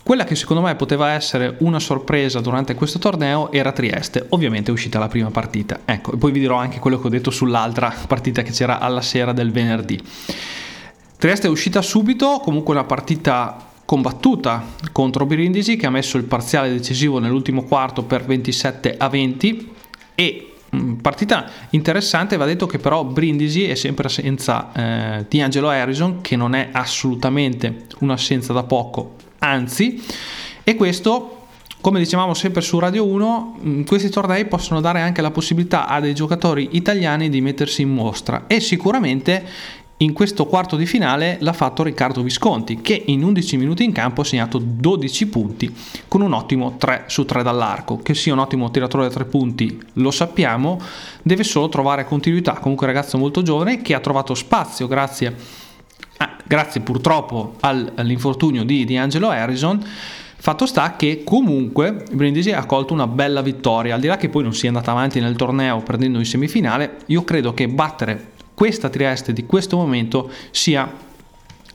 quella 0.03 0.25
che 0.25 0.37
secondo 0.37 0.63
me 0.63 0.75
poteva 0.75 1.11
essere 1.11 1.57
una 1.59 1.79
sorpresa 1.81 2.41
durante 2.41 2.75
questo 2.75 2.99
torneo 2.99 3.53
era 3.53 3.73
Trieste, 3.73 4.27
ovviamente 4.31 4.71
è 4.71 4.73
uscita 4.75 4.99
la 4.99 5.09
prima 5.09 5.31
partita. 5.31 5.81
Ecco, 5.85 6.15
e 6.15 6.17
poi 6.17 6.33
vi 6.33 6.41
dirò 6.41 6.57
anche 6.57 6.79
quello 6.79 6.99
che 6.99 7.09
ho 7.09 7.11
detto 7.11 7.31
sull'altra 7.31 7.95
partita 8.07 8.43
che 8.43 8.53
c'era 8.53 8.79
alla 8.79 9.03
sera 9.03 9.33
del 9.33 9.53
venerdì. 9.53 10.01
Trieste 11.19 11.47
è 11.47 11.51
uscita 11.51 11.83
subito, 11.83 12.41
comunque 12.43 12.75
una 12.75 12.85
partita 12.85 13.72
combattuta 13.85 14.65
contro 14.93 15.27
Brindisi 15.27 15.77
che 15.77 15.87
ha 15.87 15.91
messo 15.91 16.17
il 16.17 16.25
parziale 16.25 16.71
decisivo 16.71 17.19
nell'ultimo 17.19 17.65
quarto 17.65 18.03
per 18.05 18.25
27 18.25 18.97
a 18.97 19.09
20 19.09 19.71
e 20.15 20.53
Mm, 20.75 20.95
partita 20.95 21.51
interessante, 21.71 22.39
va 22.39 22.47
detto 22.47 22.65
che 22.65 22.79
però 22.79 23.05
Brindisi 23.05 23.65
è 23.65 23.75
sempre 23.75 24.09
senza 24.09 24.73
eh, 24.73 25.27
D'Angelo 25.29 25.69
Harrison, 25.69 26.23
che 26.23 26.35
non 26.35 26.55
è 26.55 26.71
assolutamente 26.73 27.85
un'assenza 27.99 28.55
da 28.55 28.63
poco, 28.63 29.17
anzi, 29.41 30.03
e 30.65 30.75
questo 30.75 31.37
come 31.83 31.99
dicevamo 31.99 32.33
sempre 32.33 32.63
su 32.63 32.79
Radio 32.79 33.05
1, 33.05 33.59
mm, 33.61 33.83
questi 33.83 34.09
tornei 34.09 34.47
possono 34.47 34.81
dare 34.81 35.01
anche 35.01 35.21
la 35.21 35.33
possibilità 35.33 35.89
a 35.89 36.01
dei 36.01 36.15
giocatori 36.15 36.69
italiani 36.73 37.29
di 37.29 37.41
mettersi 37.41 37.83
in 37.83 37.91
mostra. 37.91 38.45
E 38.47 38.61
sicuramente 38.61 39.45
in 40.03 40.13
questo 40.13 40.47
quarto 40.47 40.75
di 40.75 40.85
finale 40.85 41.37
l'ha 41.41 41.53
fatto 41.53 41.85
Riccardo 41.85 42.23
Visconti 42.23 42.81
che 42.81 43.05
in 43.07 43.23
11 43.23 43.57
minuti 43.57 43.85
in 43.85 43.93
campo 43.93 44.23
ha 44.23 44.25
segnato 44.25 44.59
12 44.59 45.27
punti 45.29 45.73
con 46.09 46.23
un 46.23 46.33
ottimo 46.33 46.75
3 46.77 47.05
su 47.07 47.25
3 47.25 47.45
dall'arco. 47.45 47.99
Che 47.99 48.15
sia 48.15 48.33
un 48.33 48.41
ottimo 48.41 48.71
tiratore 48.71 49.05
da 49.05 49.15
3 49.15 49.25
punti 49.27 49.81
lo 49.95 50.11
sappiamo, 50.11 50.81
deve 51.23 51.45
solo 51.45 51.69
trovare 51.69 52.05
continuità. 52.05 52.55
Comunque 52.55 52.87
un 52.87 52.93
ragazzo 52.93 53.17
molto 53.17 53.43
giovane 53.43 53.81
che 53.81 53.95
ha 53.95 54.01
trovato 54.01 54.35
spazio 54.35 54.89
grazie, 54.89 55.37
a, 56.17 56.37
grazie 56.45 56.81
purtroppo 56.81 57.55
all'infortunio 57.61 58.65
di, 58.65 58.85
di 58.85 58.97
Angelo 58.97 59.29
Harrison. 59.29 59.81
Fatto 60.43 60.67
sta 60.67 60.97
che 60.97 61.23
comunque 61.23 62.03
Brindisi 62.11 62.51
ha 62.51 62.67
colto 62.67 62.93
una 62.93 63.07
bella 63.07 63.43
vittoria, 63.43 63.95
al 63.95 64.01
di 64.01 64.09
là 64.09 64.17
che 64.17 64.29
poi 64.29 64.43
non 64.43 64.53
sia 64.53 64.71
andata 64.71 64.91
avanti 64.91 65.21
nel 65.21 65.37
torneo 65.37 65.79
perdendo 65.83 66.19
in 66.19 66.25
semifinale, 66.25 66.97
io 67.07 67.23
credo 67.23 67.55
che 67.55 67.69
battere 67.69 68.32
questa 68.55 68.89
Trieste 68.89 69.33
di 69.33 69.47
questo 69.47 69.77
momento 69.77 70.31
sia 70.51 71.11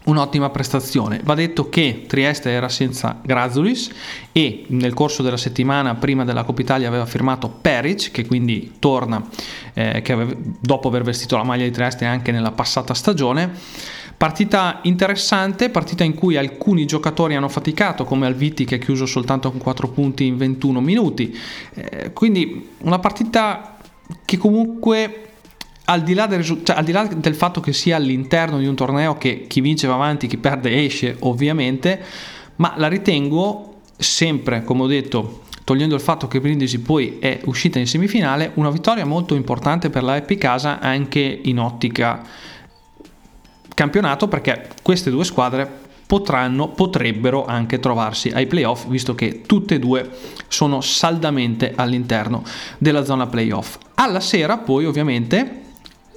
un'ottima 0.07 0.49
prestazione. 0.49 1.19
Va 1.23 1.35
detto 1.35 1.69
che 1.69 2.05
Trieste 2.07 2.49
era 2.49 2.69
senza 2.69 3.19
Grazulis 3.23 3.89
e 4.31 4.65
nel 4.67 4.93
corso 4.93 5.21
della 5.21 5.37
settimana 5.37 5.95
prima 5.95 6.23
della 6.23 6.43
Coppa 6.43 6.61
Italia 6.61 6.87
aveva 6.87 7.05
firmato 7.05 7.49
Peric 7.49 8.11
che 8.11 8.25
quindi 8.25 8.75
torna 8.79 9.21
eh, 9.73 10.01
che 10.01 10.13
aveva, 10.13 10.33
dopo 10.59 10.87
aver 10.87 11.03
vestito 11.03 11.35
la 11.35 11.43
maglia 11.43 11.63
di 11.63 11.71
Trieste 11.71 12.05
anche 12.05 12.31
nella 12.31 12.51
passata 12.51 12.93
stagione. 12.93 13.51
Partita 14.17 14.79
interessante, 14.83 15.69
partita 15.69 16.03
in 16.03 16.15
cui 16.15 16.37
alcuni 16.37 16.85
giocatori 16.85 17.35
hanno 17.35 17.49
faticato 17.49 18.03
come 18.03 18.25
Alviti 18.25 18.65
che 18.65 18.75
ha 18.75 18.79
chiuso 18.79 19.05
soltanto 19.05 19.51
con 19.51 19.59
4 19.59 19.89
punti 19.89 20.25
in 20.25 20.37
21 20.37 20.81
minuti. 20.81 21.37
Eh, 21.75 22.13
quindi 22.13 22.69
una 22.79 22.97
partita 22.97 23.77
che 24.25 24.37
comunque 24.37 25.27
al 25.89 26.03
di, 26.03 26.13
del, 26.13 26.43
cioè, 26.43 26.75
al 26.75 26.83
di, 26.83 26.91
là 26.91 27.05
del, 27.05 27.35
fatto 27.35 27.61
che 27.61 27.71
sia 27.71 27.95
all'interno 27.95 28.57
di 28.57 28.65
un 28.65 28.75
torneo 28.75 29.17
che 29.17 29.45
chi 29.47 29.61
vince 29.61 29.87
va 29.87 29.93
avanti, 29.93 30.27
chi 30.27 30.37
perde 30.37 30.83
esce 30.83 31.15
ovviamente, 31.19 32.01
ma 32.57 32.73
la 32.77 32.87
ritengo 32.87 33.81
sempre, 33.97 34.63
come 34.63 34.83
ho 34.83 34.87
detto, 34.87 35.43
togliendo 35.63 35.95
il 35.95 36.01
fatto 36.01 36.27
che 36.27 36.41
Brindisi 36.41 36.79
poi 36.79 37.17
è 37.19 37.39
uscita 37.45 37.79
in 37.79 37.87
semifinale, 37.87 38.51
una 38.55 38.69
vittoria 38.69 39.05
molto 39.05 39.33
importante 39.35 39.89
per 39.89 40.03
la 40.03 40.17
Epi 40.17 40.37
Casa 40.37 40.79
anche 40.79 41.41
in 41.43 41.59
ottica 41.59 42.21
campionato 43.73 44.27
perché 44.27 44.69
queste 44.81 45.09
due 45.09 45.23
squadre 45.23 45.69
potranno, 46.05 46.69
potrebbero 46.69 47.45
anche 47.45 47.79
trovarsi 47.79 48.29
ai 48.29 48.47
playoff 48.47 48.87
visto 48.87 49.13
che 49.13 49.43
tutte 49.45 49.75
e 49.75 49.79
due 49.79 50.09
sono 50.47 50.81
saldamente 50.81 51.73
all'interno 51.75 52.43
della 52.77 53.05
zona 53.05 53.27
playoff. 53.27 53.77
Alla 53.95 54.19
sera 54.19 54.57
poi 54.57 54.85
ovviamente 54.85 55.65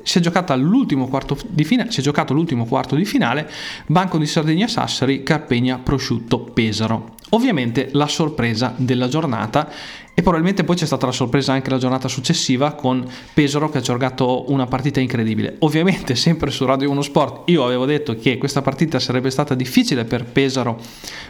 si 0.02 0.18
è, 0.18 0.56
l'ultimo 0.56 1.08
quarto 1.08 1.36
di 1.48 1.64
finale, 1.64 1.90
si 1.90 2.00
è 2.00 2.02
giocato 2.02 2.34
l'ultimo 2.34 2.64
quarto 2.64 2.94
di 2.94 3.04
finale, 3.04 3.50
Banco 3.86 4.18
di 4.18 4.26
Sardegna 4.26 4.66
Sassari, 4.66 5.22
Carpegna 5.22 5.78
Prosciutto 5.78 6.40
Pesaro. 6.40 7.14
Ovviamente 7.30 7.90
la 7.92 8.08
sorpresa 8.08 8.74
della 8.76 9.08
giornata 9.08 9.68
e 10.12 10.22
probabilmente 10.22 10.64
poi 10.64 10.76
c'è 10.76 10.84
stata 10.84 11.06
la 11.06 11.12
sorpresa 11.12 11.52
anche 11.52 11.70
la 11.70 11.78
giornata 11.78 12.08
successiva 12.08 12.72
con 12.72 13.08
Pesaro 13.32 13.70
che 13.70 13.78
ha 13.78 13.80
giocato 13.80 14.50
una 14.50 14.66
partita 14.66 15.00
incredibile. 15.00 15.56
Ovviamente 15.60 16.14
sempre 16.16 16.50
su 16.50 16.64
Radio 16.64 16.90
1 16.90 17.02
Sport 17.02 17.48
io 17.48 17.64
avevo 17.64 17.86
detto 17.86 18.16
che 18.16 18.36
questa 18.36 18.60
partita 18.60 18.98
sarebbe 18.98 19.30
stata 19.30 19.54
difficile 19.54 20.04
per 20.04 20.24
Pesaro 20.24 20.78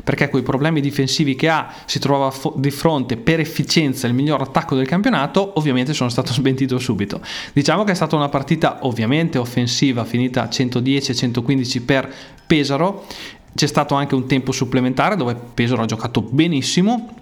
perché 0.03 0.29
con 0.31 0.41
i 0.41 0.43
problemi 0.43 0.81
difensivi 0.81 1.35
che 1.35 1.49
ha 1.49 1.73
si 1.85 1.99
trovava 1.99 2.33
di 2.57 2.71
fronte 2.71 3.17
per 3.17 3.39
efficienza 3.39 4.07
il 4.07 4.15
miglior 4.15 4.41
attacco 4.41 4.75
del 4.75 4.89
campionato, 4.89 5.53
ovviamente 5.57 5.93
sono 5.93 6.09
stato 6.09 6.33
smentito 6.35 6.79
subito. 6.79 7.21
Diciamo 7.53 7.85
che 7.85 7.93
è 7.93 7.95
stata 7.95 8.17
una 8.17 8.29
partita 8.29 8.79
ovviamente 8.83 9.39
offensiva 9.39 10.05
finita 10.05 10.49
110-115 10.49 11.85
per 11.85 12.13
Pesaro 12.47 13.05
c'è 13.55 13.67
stato 13.67 13.95
anche 13.95 14.15
un 14.15 14.27
tempo 14.27 14.53
supplementare 14.53 15.17
dove 15.17 15.35
Pesaro 15.35 15.83
ha 15.83 15.87
giocato 15.87 16.23
benissimo, 16.23 17.15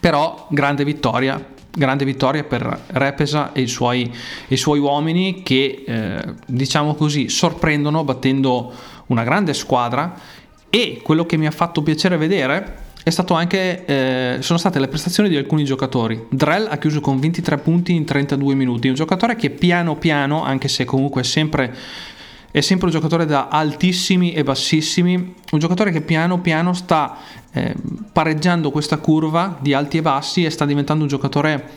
però 0.00 0.46
grande 0.50 0.84
vittoria, 0.84 1.44
grande 1.70 2.04
vittoria 2.04 2.44
per 2.44 2.84
Repesa 2.88 3.52
e 3.52 3.62
i 3.62 3.68
suoi, 3.68 4.12
i 4.48 4.56
suoi 4.56 4.78
uomini 4.78 5.42
che 5.42 5.84
eh, 5.86 6.34
diciamo 6.46 6.94
così 6.94 7.28
sorprendono 7.28 8.04
battendo 8.04 8.72
una 9.06 9.24
grande 9.24 9.54
squadra 9.54 10.14
e 10.70 11.00
quello 11.02 11.26
che 11.26 11.36
mi 11.36 11.46
ha 11.46 11.50
fatto 11.50 11.82
piacere 11.82 12.16
vedere 12.16 12.88
anche, 13.34 13.84
eh, 13.86 14.36
sono 14.40 14.58
state 14.58 14.78
le 14.78 14.88
prestazioni 14.88 15.28
di 15.28 15.36
alcuni 15.36 15.64
giocatori. 15.64 16.26
Drell 16.30 16.68
ha 16.70 16.76
chiuso 16.76 17.00
con 17.00 17.18
23 17.18 17.58
punti 17.58 17.94
in 17.94 18.04
32 18.04 18.54
minuti, 18.54 18.88
un 18.88 18.94
giocatore 18.94 19.36
che 19.36 19.50
piano 19.50 19.96
piano, 19.96 20.44
anche 20.44 20.68
se 20.68 20.84
comunque 20.84 21.24
sempre 21.24 21.74
è 22.50 22.60
sempre 22.60 22.86
un 22.86 22.92
giocatore 22.92 23.26
da 23.26 23.48
altissimi 23.48 24.32
e 24.32 24.42
bassissimi, 24.42 25.34
un 25.52 25.58
giocatore 25.58 25.92
che 25.92 26.00
piano 26.00 26.40
piano 26.40 26.72
sta 26.72 27.16
eh, 27.52 27.74
pareggiando 28.12 28.70
questa 28.70 28.98
curva 28.98 29.56
di 29.60 29.72
alti 29.72 29.98
e 29.98 30.02
bassi 30.02 30.44
e 30.44 30.50
sta 30.50 30.64
diventando 30.64 31.02
un 31.02 31.08
giocatore 31.08 31.68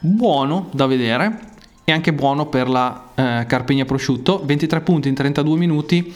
buono 0.00 0.68
da 0.72 0.86
vedere 0.86 1.48
e 1.84 1.92
anche 1.92 2.12
buono 2.12 2.46
per 2.46 2.68
la 2.68 3.10
eh, 3.14 3.44
Carpegna 3.46 3.84
Prosciutto, 3.84 4.42
23 4.44 4.80
punti 4.80 5.08
in 5.08 5.14
32 5.14 5.58
minuti, 5.58 6.14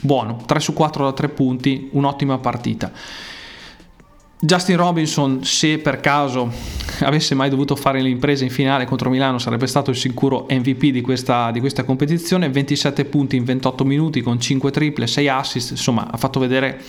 buono, 0.00 0.42
3 0.44 0.60
su 0.60 0.72
4 0.72 1.04
da 1.04 1.12
3 1.12 1.28
punti, 1.30 1.88
un'ottima 1.92 2.38
partita. 2.38 2.90
Justin 4.44 4.76
Robinson, 4.76 5.44
se 5.44 5.78
per 5.78 6.00
caso 6.00 6.50
avesse 7.02 7.36
mai 7.36 7.48
dovuto 7.48 7.76
fare 7.76 8.00
l'impresa 8.00 8.42
in 8.42 8.50
finale 8.50 8.86
contro 8.86 9.08
Milano, 9.08 9.38
sarebbe 9.38 9.68
stato 9.68 9.90
il 9.90 9.96
sicuro 9.96 10.46
MVP 10.50 10.86
di 10.86 11.00
questa, 11.00 11.52
di 11.52 11.60
questa 11.60 11.84
competizione. 11.84 12.50
27 12.50 13.04
punti 13.04 13.36
in 13.36 13.44
28 13.44 13.84
minuti 13.84 14.20
con 14.20 14.40
5 14.40 14.72
triple, 14.72 15.06
6 15.06 15.28
assist, 15.28 15.70
insomma 15.70 16.10
ha 16.10 16.16
fatto 16.16 16.40
vedere 16.40 16.80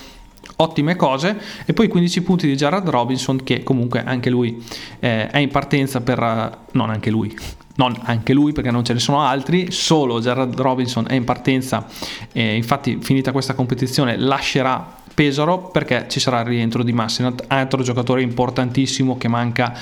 ottime 0.56 0.96
cose 0.96 1.40
e 1.66 1.74
poi 1.74 1.88
15 1.90 2.24
punti 2.24 2.48
di 2.48 2.56
Jared 2.56 2.90
Robinson 2.90 3.44
che 3.44 3.62
comunque 3.62 4.04
anche 4.04 4.32
lui 4.32 4.60
eh, 5.00 5.28
è 5.28 5.38
in 5.38 5.50
partenza 5.50 6.02
per 6.02 6.66
non 6.72 6.90
anche 6.90 7.10
lui 7.12 7.34
non 7.76 7.96
anche 8.04 8.34
lui 8.34 8.52
perché 8.52 8.70
non 8.70 8.84
ce 8.84 8.94
ne 8.94 9.00
sono 9.00 9.22
altri 9.22 9.72
solo 9.72 10.20
Jared 10.20 10.60
Robinson 10.60 11.06
è 11.08 11.14
in 11.14 11.24
partenza 11.24 11.88
e 12.32 12.56
infatti 12.56 12.98
finita 13.02 13.32
questa 13.32 13.54
competizione 13.54 14.18
lascerà 14.18 15.02
Pesaro 15.14 15.70
perché 15.70 16.06
ci 16.10 16.20
sarà 16.20 16.40
il 16.42 16.48
rientro 16.48 16.84
di 16.84 16.94
Massinat, 16.94 17.46
altro 17.48 17.84
giocatore 17.84 18.22
importantissimo 18.22 19.18
che 19.18 19.28
manca 19.28 19.78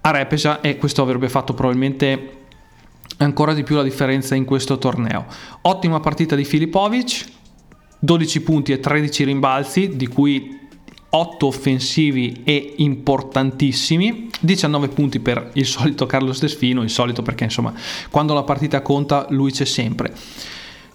a 0.00 0.10
Repesa 0.10 0.60
e 0.60 0.76
questo 0.76 1.02
avrebbe 1.02 1.28
fatto 1.28 1.54
probabilmente 1.54 2.42
ancora 3.18 3.54
di 3.54 3.62
più 3.62 3.76
la 3.76 3.82
differenza 3.82 4.34
in 4.34 4.44
questo 4.44 4.78
torneo. 4.78 5.26
Ottima 5.62 6.00
partita 6.00 6.36
di 6.36 6.44
Filipovic, 6.44 7.24
12 7.98 8.40
punti 8.42 8.72
e 8.72 8.80
13 8.80 9.24
rimbalzi, 9.24 9.96
di 9.96 10.06
cui 10.06 10.62
8 11.16 11.46
offensivi 11.46 12.42
e 12.44 12.74
importantissimi, 12.78 14.30
19 14.40 14.88
punti 14.88 15.20
per 15.20 15.50
il 15.54 15.64
solito 15.64 16.06
Carlos 16.06 16.40
Desfino, 16.40 16.82
il 16.82 16.90
solito 16.90 17.22
perché 17.22 17.44
insomma 17.44 17.72
quando 18.10 18.34
la 18.34 18.42
partita 18.42 18.82
conta 18.82 19.26
lui 19.30 19.52
c'è 19.52 19.64
sempre. 19.64 20.12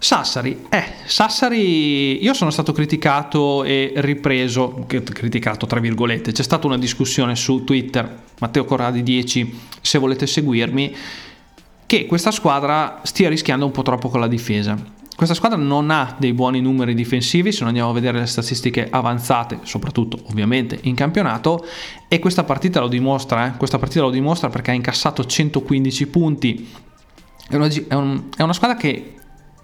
Sassari, 0.02 0.64
eh, 0.70 0.84
Sassari, 1.04 2.24
io 2.24 2.32
sono 2.32 2.48
stato 2.48 2.72
criticato 2.72 3.64
e 3.64 3.92
ripreso, 3.96 4.86
criticato 4.86 5.66
tra 5.66 5.78
virgolette, 5.78 6.32
c'è 6.32 6.42
stata 6.42 6.66
una 6.66 6.78
discussione 6.78 7.36
su 7.36 7.64
Twitter, 7.64 8.22
Matteo 8.38 8.64
Corradi 8.64 9.02
10, 9.02 9.60
se 9.82 9.98
volete 9.98 10.26
seguirmi, 10.26 10.96
che 11.84 12.06
questa 12.06 12.30
squadra 12.30 13.00
stia 13.02 13.28
rischiando 13.28 13.66
un 13.66 13.72
po' 13.72 13.82
troppo 13.82 14.08
con 14.08 14.20
la 14.20 14.26
difesa. 14.26 14.74
Questa 15.14 15.34
squadra 15.34 15.58
non 15.58 15.90
ha 15.90 16.16
dei 16.18 16.32
buoni 16.32 16.62
numeri 16.62 16.94
difensivi, 16.94 17.52
se 17.52 17.58
non 17.58 17.68
andiamo 17.68 17.90
a 17.90 17.92
vedere 17.92 18.20
le 18.20 18.26
statistiche 18.26 18.88
avanzate, 18.88 19.58
soprattutto 19.64 20.18
ovviamente 20.30 20.78
in 20.84 20.94
campionato, 20.94 21.62
e 22.08 22.18
questa 22.20 22.44
partita 22.44 22.80
lo 22.80 22.88
dimostra, 22.88 23.48
eh? 23.48 23.56
questa 23.58 23.78
partita 23.78 24.00
lo 24.00 24.10
dimostra 24.10 24.48
perché 24.48 24.70
ha 24.70 24.74
incassato 24.74 25.26
115 25.26 26.06
punti. 26.06 26.68
È 27.46 27.54
una, 27.54 27.66
è, 27.66 27.86
è 27.86 28.42
una 28.42 28.54
squadra 28.54 28.76
che 28.78 29.16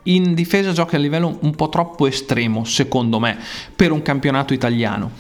in 0.06 0.34
difesa 0.34 0.72
gioca 0.72 0.96
a 0.96 0.98
livello 0.98 1.38
un 1.40 1.54
po' 1.54 1.68
troppo 1.68 2.06
estremo, 2.06 2.64
secondo 2.64 3.18
me, 3.18 3.38
per 3.74 3.92
un 3.92 4.02
campionato 4.02 4.52
italiano. 4.52 5.10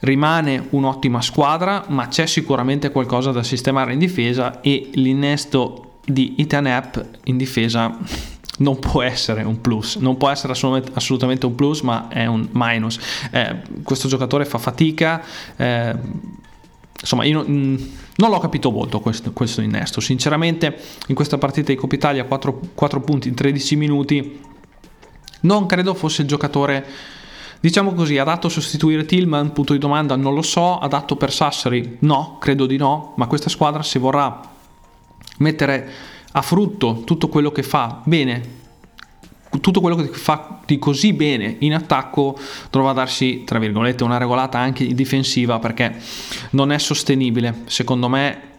Rimane 0.00 0.66
un'ottima 0.70 1.22
squadra, 1.22 1.84
ma 1.88 2.08
c'è 2.08 2.26
sicuramente 2.26 2.90
qualcosa 2.90 3.32
da 3.32 3.42
sistemare 3.42 3.92
in 3.92 3.98
difesa 3.98 4.60
e 4.60 4.90
l'innesto 4.94 5.98
di 6.04 6.34
Itanep 6.38 7.04
in 7.24 7.36
difesa 7.36 7.96
non 8.58 8.78
può 8.78 9.02
essere 9.02 9.42
un 9.42 9.60
plus, 9.60 9.96
non 9.96 10.16
può 10.16 10.30
essere 10.30 10.52
assolutamente 10.52 11.46
un 11.46 11.54
plus, 11.54 11.80
ma 11.80 12.08
è 12.08 12.26
un 12.26 12.48
minus. 12.52 12.98
Eh, 13.30 13.56
questo 13.82 14.08
giocatore 14.08 14.44
fa 14.44 14.58
fatica. 14.58 15.22
Eh, 15.56 15.94
insomma, 17.00 17.24
io 17.24 17.42
non, 17.42 17.92
non 18.16 18.30
l'ho 18.30 18.38
capito 18.38 18.70
molto 18.70 19.00
questo, 19.00 19.32
questo, 19.32 19.60
innesto. 19.60 20.00
Sinceramente, 20.00 20.78
in 21.08 21.14
questa 21.14 21.38
partita 21.38 21.72
di 21.72 21.78
Coppa 21.78 21.94
Italia 21.94 22.24
4, 22.24 22.60
4 22.74 23.00
punti 23.00 23.28
in 23.28 23.34
13 23.34 23.76
minuti, 23.76 24.40
non 25.40 25.66
credo 25.66 25.94
fosse 25.94 26.22
il 26.22 26.28
giocatore 26.28 27.14
Diciamo 27.58 27.94
così, 27.94 28.18
adatto 28.18 28.46
a 28.46 28.50
sostituire 28.50 29.06
Tillman? 29.06 29.52
Punto 29.52 29.72
di 29.72 29.78
domanda, 29.78 30.14
non 30.14 30.34
lo 30.34 30.42
so. 30.42 30.78
Adatto 30.78 31.16
per 31.16 31.32
Sassari? 31.32 31.96
No, 32.00 32.36
credo 32.38 32.66
di 32.66 32.76
no. 32.76 33.14
Ma 33.16 33.26
questa 33.26 33.48
squadra, 33.48 33.82
se 33.82 33.98
vorrà 33.98 34.40
mettere 35.38 35.90
a 36.30 36.42
frutto 36.42 37.02
tutto 37.04 37.28
quello 37.28 37.50
che 37.50 37.62
fa 37.62 38.02
bene, 38.04 38.65
tutto 39.60 39.80
quello 39.80 39.96
che 39.96 40.08
fa 40.08 40.60
di 40.64 40.78
così 40.78 41.12
bene 41.12 41.56
in 41.60 41.74
attacco, 41.74 42.38
dovrà 42.70 42.92
darsi, 42.92 43.44
tra 43.44 43.58
virgolette, 43.58 44.04
una 44.04 44.18
regolata 44.18 44.58
anche 44.58 44.86
difensiva 44.86 45.58
perché 45.58 45.94
non 46.50 46.72
è 46.72 46.78
sostenibile. 46.78 47.62
Secondo 47.66 48.08
me 48.08 48.54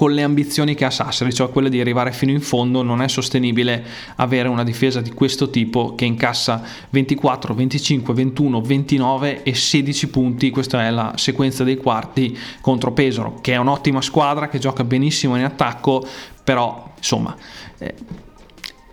con 0.00 0.12
le 0.12 0.22
ambizioni 0.22 0.74
che 0.74 0.86
ha 0.86 0.90
Sassari, 0.90 1.30
cioè 1.30 1.50
quelle 1.50 1.68
di 1.68 1.78
arrivare 1.78 2.10
fino 2.12 2.32
in 2.32 2.40
fondo, 2.40 2.80
non 2.80 3.02
è 3.02 3.08
sostenibile 3.08 3.84
avere 4.16 4.48
una 4.48 4.64
difesa 4.64 5.02
di 5.02 5.10
questo 5.10 5.50
tipo 5.50 5.94
che 5.94 6.06
incassa 6.06 6.62
24, 6.88 7.52
25, 7.52 8.14
21, 8.14 8.60
29 8.62 9.42
e 9.42 9.54
16 9.54 10.08
punti. 10.08 10.48
Questa 10.48 10.86
è 10.86 10.90
la 10.90 11.12
sequenza 11.16 11.64
dei 11.64 11.76
quarti 11.76 12.34
contro 12.62 12.92
Pesaro, 12.92 13.40
che 13.42 13.52
è 13.52 13.56
un'ottima 13.56 14.00
squadra 14.00 14.48
che 14.48 14.58
gioca 14.58 14.84
benissimo 14.84 15.36
in 15.36 15.44
attacco, 15.44 16.02
però 16.42 16.92
insomma 16.96 17.36
eh, 17.76 17.94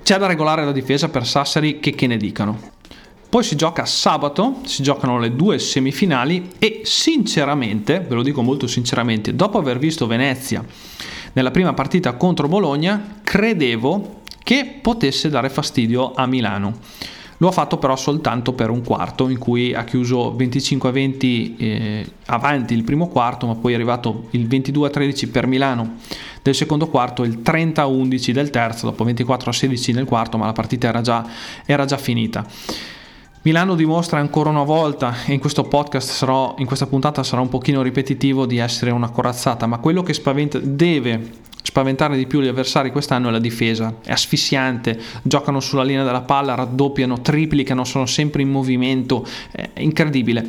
c'è 0.08 0.18
da 0.18 0.26
regolare 0.26 0.64
la 0.64 0.72
difesa 0.72 1.10
per 1.10 1.28
Sassari 1.28 1.82
che, 1.82 1.92
che 1.92 2.08
ne 2.08 2.16
dicano. 2.16 2.58
Poi 3.28 3.44
si 3.44 3.58
gioca 3.58 3.86
sabato, 3.86 4.62
si 4.64 4.82
giocano 4.82 5.20
le 5.20 5.36
due 5.36 5.60
semifinali 5.60 6.52
e 6.60 6.80
sinceramente, 6.86 8.00
ve 8.00 8.16
lo 8.16 8.24
dico 8.24 8.42
molto 8.42 8.68
sinceramente, 8.68 9.36
dopo 9.36 9.58
aver 9.58 9.78
visto 9.80 10.08
Venezia 10.08 10.64
nella 11.34 11.52
prima 11.52 11.74
partita 11.74 12.14
contro 12.14 12.48
Bologna, 12.48 13.20
credevo 13.22 14.22
che 14.46 14.80
potesse 14.82 15.28
dare 15.28 15.50
fastidio 15.50 16.14
a 16.14 16.26
Milano. 16.26 16.80
Lo 17.40 17.50
ha 17.50 17.52
fatto 17.52 17.78
però 17.78 17.96
soltanto 17.96 18.54
per 18.54 18.72
un 18.72 18.84
quarto 18.84 19.30
in 19.30 19.38
cui 19.38 19.74
ha 19.74 19.84
chiuso 19.84 20.36
25 20.36 20.90
a 20.90 20.92
20 20.92 21.56
eh, 21.58 22.12
avanti 22.26 22.74
il 22.74 22.84
primo 22.84 23.08
quarto, 23.08 23.46
ma 23.46 23.56
poi 23.56 23.74
è 23.74 23.76
arrivato 23.76 24.28
il 24.32 24.48
22 24.48 24.88
a 24.88 24.90
13 24.90 25.30
per 25.30 25.46
Milano 25.46 25.98
del 26.42 26.56
secondo 26.56 26.88
quarto 26.88 27.24
il 27.24 27.42
30 27.42 27.82
a 27.82 27.86
11 27.86 28.32
del 28.32 28.50
terzo, 28.50 28.86
dopo 28.86 29.04
24 29.04 29.50
a 29.50 29.54
16 29.54 29.92
nel 29.92 30.06
quarto, 30.06 30.38
ma 30.38 30.46
la 30.46 30.54
partita 30.54 30.88
era 30.88 31.02
già, 31.02 31.26
era 31.66 31.86
già 31.86 31.98
finita. 31.98 32.46
Milano 33.42 33.76
dimostra 33.76 34.20
ancora 34.20 34.50
una 34.50 34.64
volta, 34.64 35.26
e 35.26 35.34
in 35.34 35.40
questo 35.40 35.64
podcast 35.64 36.10
sarò, 36.10 36.56
in 36.58 36.66
questa 36.66 36.88
puntata 36.88 37.24
sarà 37.24 37.42
un 37.42 37.50
pochino 37.50 37.82
ripetitivo, 37.82 38.46
di 38.46 38.58
essere 38.58 38.92
una 38.92 39.10
corazzata, 39.10 39.68
ma 39.68 39.78
quello 39.78 40.04
che 40.04 40.14
spaventa, 40.14 40.60
deve 40.60 41.32
spaventare 41.62 42.18
di 42.18 42.28
più 42.28 42.42
gli 42.42 42.48
avversari 42.48 42.92
quest'anno 42.92 43.30
è 43.30 43.32
la 43.32 43.40
difesa, 43.40 43.98
è 44.04 44.12
asfissiante, 44.12 45.00
giocano 45.22 45.60
sulla 45.60 45.84
linea 45.84 46.04
della 46.04 46.22
palla, 46.22 46.56
raddoppiano, 46.56 47.22
triplicano, 47.22 47.84
sono 47.84 48.06
sempre 48.06 48.42
in 48.42 48.50
movimento, 48.50 49.26
è 49.52 49.70
incredibile. 49.76 50.46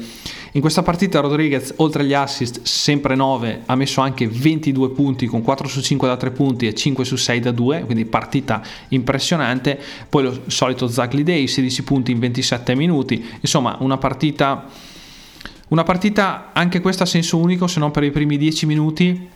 In 0.52 0.62
questa 0.62 0.82
partita 0.82 1.20
Rodriguez, 1.20 1.74
oltre 1.76 2.02
agli 2.02 2.14
assist, 2.14 2.62
sempre 2.62 3.14
9, 3.14 3.62
ha 3.66 3.74
messo 3.74 4.00
anche 4.00 4.26
22 4.26 4.90
punti 4.90 5.26
con 5.26 5.42
4 5.42 5.68
su 5.68 5.82
5 5.82 6.08
da 6.08 6.16
3 6.16 6.30
punti 6.30 6.66
e 6.66 6.74
5 6.74 7.04
su 7.04 7.16
6 7.16 7.40
da 7.40 7.50
2, 7.52 7.82
quindi 7.84 8.06
partita 8.06 8.62
impressionante. 8.88 9.78
Poi 10.08 10.22
lo 10.22 10.40
solito 10.46 10.88
Zagli 10.88 11.22
Day, 11.22 11.46
16 11.46 11.82
punti 11.82 12.12
in 12.12 12.18
27 12.18 12.74
minuti. 12.74 13.22
Insomma, 13.40 13.76
una 13.80 13.98
partita, 13.98 14.66
una 15.68 15.82
partita 15.82 16.50
anche 16.54 16.80
questa 16.80 17.04
a 17.04 17.06
senso 17.06 17.36
unico, 17.36 17.66
se 17.66 17.78
non 17.78 17.90
per 17.90 18.04
i 18.04 18.10
primi 18.10 18.38
10 18.38 18.66
minuti. 18.66 19.28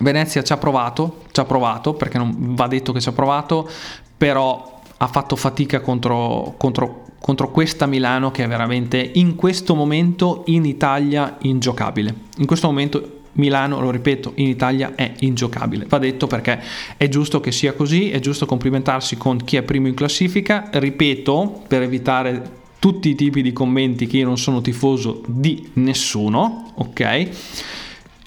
Venezia 0.00 0.42
ci 0.42 0.52
ha 0.52 0.56
provato, 0.56 1.24
ci 1.32 1.40
ha 1.40 1.44
provato, 1.44 1.94
perché 1.94 2.18
non 2.18 2.34
va 2.54 2.66
detto 2.66 2.92
che 2.92 3.00
ci 3.00 3.08
ha 3.08 3.12
provato, 3.12 3.68
però 4.16 4.80
ha 4.96 5.06
fatto 5.06 5.36
fatica 5.36 5.80
contro, 5.80 6.54
contro 6.56 7.06
contro 7.20 7.50
questa 7.50 7.86
Milano 7.86 8.30
che 8.30 8.44
è 8.44 8.48
veramente 8.48 9.10
in 9.14 9.34
questo 9.34 9.74
momento 9.74 10.44
in 10.46 10.64
Italia 10.64 11.36
ingiocabile. 11.42 12.14
In 12.38 12.46
questo 12.46 12.68
momento 12.68 13.16
Milano, 13.32 13.80
lo 13.80 13.90
ripeto, 13.90 14.32
in 14.36 14.48
Italia 14.48 14.94
è 14.94 15.12
ingiocabile. 15.20 15.86
Va 15.88 15.98
detto 15.98 16.26
perché 16.26 16.60
è 16.96 17.08
giusto 17.08 17.40
che 17.40 17.52
sia 17.52 17.72
così, 17.72 18.10
è 18.10 18.18
giusto 18.18 18.46
complimentarsi 18.46 19.16
con 19.16 19.44
chi 19.44 19.56
è 19.56 19.62
primo 19.62 19.86
in 19.86 19.94
classifica. 19.94 20.70
Ripeto, 20.72 21.62
per 21.68 21.82
evitare 21.82 22.56
tutti 22.80 23.10
i 23.10 23.14
tipi 23.14 23.42
di 23.42 23.52
commenti 23.52 24.06
che 24.06 24.18
io 24.18 24.26
non 24.26 24.38
sono 24.38 24.60
tifoso 24.60 25.22
di 25.26 25.70
nessuno, 25.74 26.72
ok? 26.74 27.28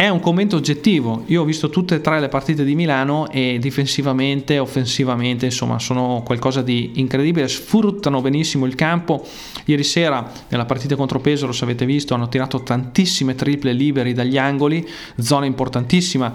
È 0.02 0.10
un 0.10 0.20
commento 0.20 0.56
oggettivo. 0.56 1.26
Io 1.28 1.44
ho 1.44 1.46
visto 1.46 1.70
tutte 1.70 1.94
e 1.94 2.02
tre 2.02 2.20
le 2.20 2.28
partite 2.28 2.64
di 2.64 2.74
Milano 2.74 3.30
e 3.30 3.60
difensivamente, 3.62 4.58
offensivamente, 4.58 5.46
insomma, 5.46 5.78
sono 5.78 6.24
qualcosa 6.26 6.64
di 6.64 6.94
incredibile. 6.96 7.48
Sfruttano 7.48 8.20
benissimo 8.20 8.66
il 8.66 8.74
campo. 8.74 9.24
Ieri 9.66 9.84
sera, 9.84 10.28
nella 10.48 10.66
partita 10.66 10.96
contro 10.96 11.20
Pesaro, 11.20 11.52
se 11.52 11.66
avete 11.66 11.86
visto, 11.86 12.16
hanno 12.16 12.30
tirato 12.30 12.64
tantissime 12.64 13.36
triple 13.36 13.74
liberi 13.74 14.14
dagli 14.14 14.40
angoli, 14.40 14.90
zona 15.20 15.46
importantissima 15.46 16.34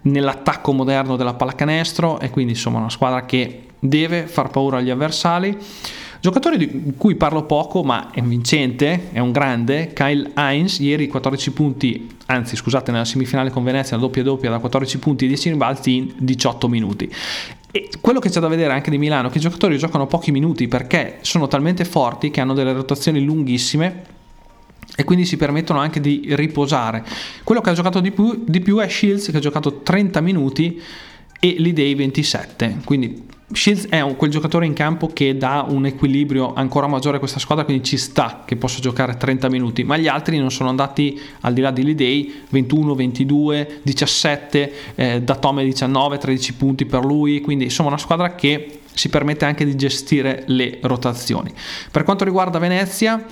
nell'attacco 0.00 0.72
moderno 0.72 1.16
della 1.16 1.34
pallacanestro 1.34 2.18
e 2.18 2.30
quindi 2.30 2.52
insomma 2.52 2.78
una 2.78 2.88
squadra 2.88 3.26
che 3.26 3.64
deve 3.78 4.26
far 4.26 4.48
paura 4.48 4.78
agli 4.78 4.88
avversari. 4.88 5.58
Giocatore 6.22 6.56
di 6.56 6.92
cui 6.96 7.16
parlo 7.16 7.42
poco, 7.46 7.82
ma 7.82 8.12
è 8.12 8.22
vincente, 8.22 9.08
è 9.10 9.18
un 9.18 9.32
grande, 9.32 9.92
Kyle 9.92 10.30
Heinz, 10.36 10.78
ieri 10.78 11.08
14 11.08 11.50
punti, 11.50 12.08
anzi 12.26 12.54
scusate, 12.54 12.92
nella 12.92 13.04
semifinale 13.04 13.50
con 13.50 13.64
Venezia, 13.64 13.96
la 13.96 14.02
doppia 14.02 14.22
doppia 14.22 14.48
da 14.48 14.60
14 14.60 14.98
punti 15.00 15.24
e 15.24 15.26
10 15.26 15.48
rimbalzi 15.48 15.96
in 15.96 16.12
18 16.18 16.68
minuti. 16.68 17.12
E 17.72 17.88
quello 18.00 18.20
che 18.20 18.28
c'è 18.28 18.38
da 18.38 18.46
vedere 18.46 18.72
anche 18.72 18.88
di 18.92 18.98
Milano 18.98 19.26
è 19.26 19.30
che 19.32 19.38
i 19.38 19.40
giocatori 19.40 19.76
giocano 19.78 20.06
pochi 20.06 20.30
minuti 20.30 20.68
perché 20.68 21.18
sono 21.22 21.48
talmente 21.48 21.84
forti 21.84 22.30
che 22.30 22.40
hanno 22.40 22.54
delle 22.54 22.72
rotazioni 22.72 23.24
lunghissime 23.24 24.04
e 24.94 25.02
quindi 25.02 25.24
si 25.24 25.36
permettono 25.36 25.80
anche 25.80 26.00
di 26.00 26.26
riposare. 26.36 27.04
Quello 27.42 27.60
che 27.60 27.70
ha 27.70 27.72
giocato 27.72 27.98
di 27.98 28.12
più, 28.12 28.44
di 28.46 28.60
più 28.60 28.78
è 28.78 28.88
Shields 28.88 29.28
che 29.28 29.38
ha 29.38 29.40
giocato 29.40 29.80
30 29.80 30.20
minuti 30.20 30.80
e 31.40 31.56
l'Idei 31.58 31.96
27, 31.96 32.76
quindi 32.84 33.40
Shields 33.52 33.88
è 33.88 34.00
un, 34.00 34.16
quel 34.16 34.30
giocatore 34.30 34.66
in 34.66 34.72
campo 34.72 35.08
che 35.08 35.36
dà 35.36 35.64
un 35.68 35.86
equilibrio 35.86 36.54
ancora 36.54 36.86
maggiore 36.86 37.16
a 37.16 37.18
questa 37.18 37.38
squadra, 37.38 37.64
quindi 37.64 37.84
ci 37.84 37.96
sta 37.96 38.42
che 38.44 38.56
possa 38.56 38.80
giocare 38.80 39.16
30 39.16 39.48
minuti, 39.48 39.84
ma 39.84 39.96
gli 39.96 40.08
altri 40.08 40.38
non 40.38 40.50
sono 40.50 40.68
andati 40.68 41.20
al 41.40 41.52
di 41.52 41.60
là 41.60 41.70
di 41.70 41.84
Lidei, 41.84 42.42
21, 42.48 42.94
22, 42.94 43.80
17, 43.82 44.72
eh, 44.94 45.22
da 45.22 45.36
Tome 45.36 45.64
19, 45.64 46.18
13 46.18 46.54
punti 46.54 46.84
per 46.86 47.04
lui, 47.04 47.40
quindi 47.40 47.64
insomma 47.64 47.88
una 47.88 47.98
squadra 47.98 48.34
che 48.34 48.80
si 48.94 49.08
permette 49.08 49.44
anche 49.44 49.64
di 49.64 49.76
gestire 49.76 50.44
le 50.46 50.78
rotazioni. 50.82 51.52
Per 51.90 52.02
quanto 52.04 52.24
riguarda 52.24 52.58
Venezia, 52.58 53.24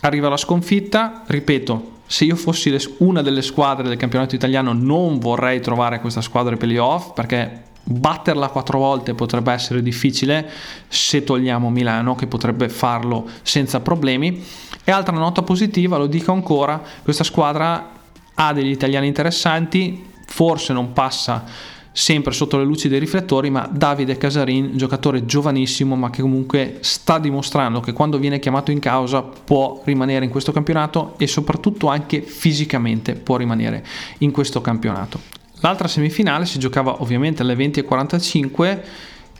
arriva 0.00 0.28
la 0.28 0.36
sconfitta, 0.36 1.22
ripeto, 1.26 1.96
se 2.06 2.24
io 2.24 2.36
fossi 2.36 2.74
una 2.98 3.20
delle 3.20 3.42
squadre 3.42 3.86
del 3.86 3.98
campionato 3.98 4.34
italiano 4.34 4.72
non 4.72 5.18
vorrei 5.18 5.60
trovare 5.60 6.00
questa 6.00 6.22
squadra 6.22 6.52
ai 6.52 6.58
playoff 6.58 7.12
perché 7.12 7.64
batterla 7.90 8.48
quattro 8.48 8.78
volte 8.78 9.14
potrebbe 9.14 9.52
essere 9.52 9.82
difficile 9.82 10.48
se 10.88 11.24
togliamo 11.24 11.70
Milano 11.70 12.14
che 12.14 12.26
potrebbe 12.26 12.68
farlo 12.68 13.26
senza 13.42 13.80
problemi. 13.80 14.44
E 14.84 14.90
altra 14.90 15.16
nota 15.16 15.42
positiva 15.42 15.96
lo 15.96 16.06
dico 16.06 16.32
ancora 16.32 16.82
questa 17.02 17.24
squadra 17.24 17.90
ha 18.34 18.52
degli 18.52 18.70
italiani 18.70 19.06
interessanti 19.06 20.04
forse 20.26 20.72
non 20.72 20.92
passa 20.92 21.44
sempre 21.90 22.32
sotto 22.32 22.58
le 22.58 22.64
luci 22.64 22.88
dei 22.88 23.00
riflettori 23.00 23.50
ma 23.50 23.68
Davide 23.70 24.16
Casarin 24.16 24.76
giocatore 24.76 25.24
giovanissimo 25.24 25.96
ma 25.96 26.10
che 26.10 26.22
comunque 26.22 26.78
sta 26.80 27.18
dimostrando 27.18 27.80
che 27.80 27.92
quando 27.92 28.18
viene 28.18 28.38
chiamato 28.38 28.70
in 28.70 28.78
causa 28.78 29.22
può 29.22 29.82
rimanere 29.84 30.24
in 30.24 30.30
questo 30.30 30.52
campionato 30.52 31.14
e 31.16 31.26
soprattutto 31.26 31.88
anche 31.88 32.20
fisicamente 32.20 33.14
può 33.14 33.36
rimanere 33.36 33.84
in 34.18 34.30
questo 34.30 34.60
campionato 34.60 35.38
L'altra 35.60 35.88
semifinale 35.88 36.46
si 36.46 36.58
giocava 36.58 37.02
ovviamente 37.02 37.42
alle 37.42 37.54
20.45 37.54 38.80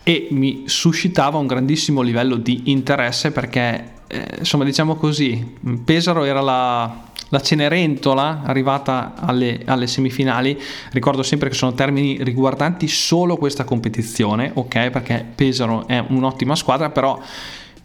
e 0.03 0.27
mi 0.31 0.63
suscitava 0.65 1.37
un 1.37 1.47
grandissimo 1.47 2.01
livello 2.01 2.35
di 2.35 2.63
interesse 2.65 3.31
perché, 3.31 3.91
eh, 4.07 4.25
insomma, 4.39 4.63
diciamo 4.63 4.95
così, 4.95 5.55
Pesaro 5.85 6.23
era 6.23 6.41
la, 6.41 7.03
la 7.29 7.41
Cenerentola 7.41 8.41
arrivata 8.43 9.13
alle, 9.17 9.61
alle, 9.65 9.87
semifinali. 9.87 10.59
Ricordo 10.91 11.23
sempre 11.23 11.49
che 11.49 11.55
sono 11.55 11.73
termini 11.73 12.23
riguardanti 12.23 12.87
solo 12.87 13.37
questa 13.37 13.63
competizione, 13.63 14.51
ok? 14.53 14.89
Perché 14.89 15.25
Pesaro 15.35 15.87
è 15.87 16.03
un'ottima 16.07 16.55
squadra, 16.55 16.89
però 16.89 17.21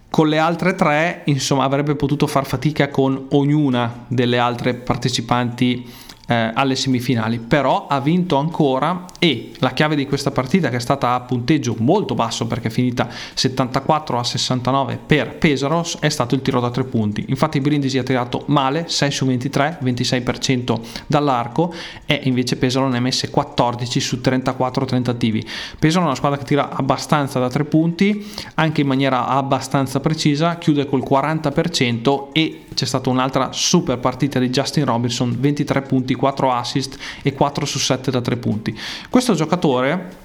con 0.08 0.28
le 0.28 0.38
altre 0.38 0.74
tre, 0.74 1.22
insomma, 1.24 1.64
avrebbe 1.64 1.94
potuto 1.96 2.26
far 2.26 2.46
fatica 2.46 2.88
con 2.88 3.26
ognuna 3.30 4.04
delle 4.08 4.38
altre 4.38 4.74
partecipanti 4.74 5.84
eh, 6.26 6.50
alle 6.54 6.76
semifinali, 6.76 7.38
però 7.38 7.87
ha 7.87 8.00
vinto 8.00 8.37
ancora 8.37 9.04
e 9.18 9.52
la 9.58 9.72
chiave 9.72 9.96
di 9.96 10.06
questa 10.06 10.30
partita 10.30 10.68
che 10.68 10.76
è 10.76 10.80
stata 10.80 11.14
a 11.14 11.20
punteggio 11.20 11.74
molto 11.78 12.14
basso 12.14 12.46
perché 12.46 12.68
è 12.68 12.70
finita 12.70 13.08
74 13.34 14.18
a 14.18 14.24
69 14.24 14.98
per 15.04 15.37
Pesaros 15.37 15.98
è 16.00 16.08
stato 16.08 16.34
il 16.34 16.42
tiro 16.42 16.60
da 16.60 16.70
tre 16.70 16.84
punti. 16.84 17.24
Infatti 17.28 17.60
Brindisi 17.60 17.98
ha 17.98 18.02
tirato 18.02 18.44
male 18.46 18.84
6 18.88 19.10
su 19.10 19.26
23, 19.26 19.78
26% 19.82 20.80
dall'arco 21.06 21.72
e 22.06 22.20
invece 22.24 22.56
Pesaro 22.56 22.88
ne 22.88 22.98
ha 22.98 23.00
messe 23.00 23.30
14 23.30 24.00
su 24.00 24.20
34 24.20 24.84
tentativi. 24.84 25.46
Pesaro 25.78 26.04
è 26.04 26.06
una 26.06 26.16
squadra 26.16 26.38
che 26.38 26.44
tira 26.44 26.70
abbastanza 26.70 27.38
da 27.38 27.48
tre 27.48 27.64
punti, 27.64 28.26
anche 28.54 28.80
in 28.80 28.87
maniera 28.87 29.26
abbastanza 29.26 30.00
precisa, 30.00 30.58
chiude 30.58 30.87
col 30.87 31.02
40% 31.08 32.28
e 32.32 32.64
c'è 32.74 32.84
stata 32.87 33.08
un'altra 33.08 33.52
super 33.52 33.98
partita 33.98 34.38
di 34.38 34.50
Justin 34.50 34.84
Robinson, 34.84 35.34
23 35.38 35.82
punti, 35.82 36.13
4 36.14 36.53
assist 36.53 36.98
e 37.22 37.33
4 37.33 37.64
su 37.66 37.79
7 37.79 38.11
da 38.11 38.20
3 38.20 38.37
punti. 38.37 38.79
Questo 39.09 39.35
giocatore 39.35 40.22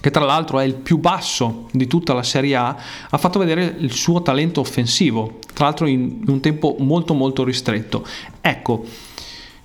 che 0.00 0.10
tra 0.10 0.24
l'altro 0.24 0.58
è 0.58 0.64
il 0.64 0.74
più 0.74 0.98
basso 0.98 1.68
di 1.70 1.86
tutta 1.86 2.12
la 2.12 2.22
Serie 2.22 2.56
A, 2.56 2.76
ha 3.08 3.18
fatto 3.18 3.38
vedere 3.38 3.76
il 3.78 3.92
suo 3.92 4.22
talento 4.22 4.60
offensivo, 4.60 5.38
tra 5.54 5.66
l'altro 5.66 5.86
in 5.86 6.22
un 6.26 6.40
tempo 6.40 6.74
molto 6.80 7.14
molto 7.14 7.44
ristretto. 7.44 8.04
Ecco, 8.40 8.84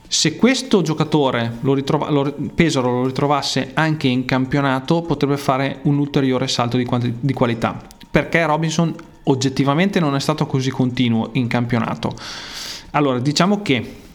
se 0.07 0.35
questo 0.35 0.81
giocatore 0.83 1.57
lo 1.61 1.73
ritrova, 1.73 2.09
lo, 2.09 2.33
Pesaro 2.53 3.01
lo 3.01 3.05
ritrovasse 3.07 3.71
anche 3.73 4.07
in 4.07 4.25
campionato, 4.25 5.01
potrebbe 5.01 5.37
fare 5.37 5.79
un 5.83 5.97
ulteriore 5.97 6.47
salto 6.47 6.77
di, 6.77 6.87
di 7.19 7.33
qualità, 7.33 7.81
perché 8.09 8.45
Robinson 8.45 8.93
oggettivamente 9.23 9.99
non 9.99 10.15
è 10.15 10.19
stato 10.19 10.45
così 10.45 10.69
continuo 10.69 11.29
in 11.33 11.47
campionato. 11.47 12.13
Allora, 12.91 13.19
diciamo 13.19 13.61
che 13.61 14.05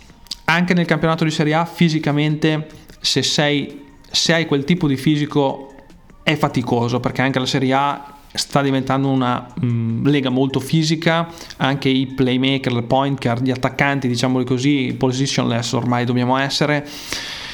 anche 0.52 0.74
nel 0.74 0.84
campionato 0.84 1.24
di 1.24 1.30
Serie 1.30 1.54
A 1.54 1.64
fisicamente 1.64 2.68
se, 3.00 3.22
sei, 3.22 3.84
se 4.10 4.34
hai 4.34 4.46
quel 4.46 4.64
tipo 4.64 4.86
di 4.86 4.96
fisico 4.96 5.74
è 6.22 6.36
faticoso 6.36 7.00
perché 7.00 7.22
anche 7.22 7.38
la 7.38 7.46
Serie 7.46 7.72
A 7.72 8.14
sta 8.34 8.62
diventando 8.62 9.08
una 9.08 9.46
mh, 9.54 9.66
mm, 9.66 10.06
lega 10.06 10.30
molto 10.30 10.60
fisica, 10.60 11.28
anche 11.58 11.88
i 11.88 12.06
playmaker, 12.06 12.72
il 12.72 12.84
point 12.84 13.20
guard, 13.20 13.44
gli 13.44 13.50
attaccanti, 13.50 14.08
diciamolo 14.08 14.44
così, 14.44 14.94
positionless 14.96 15.72
ormai 15.72 16.04
dobbiamo 16.04 16.36
essere, 16.38 16.86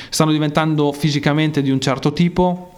stanno 0.08 0.30
diventando 0.30 0.92
fisicamente 0.92 1.62
di 1.62 1.70
un 1.70 1.80
certo 1.80 2.12
tipo. 2.12 2.72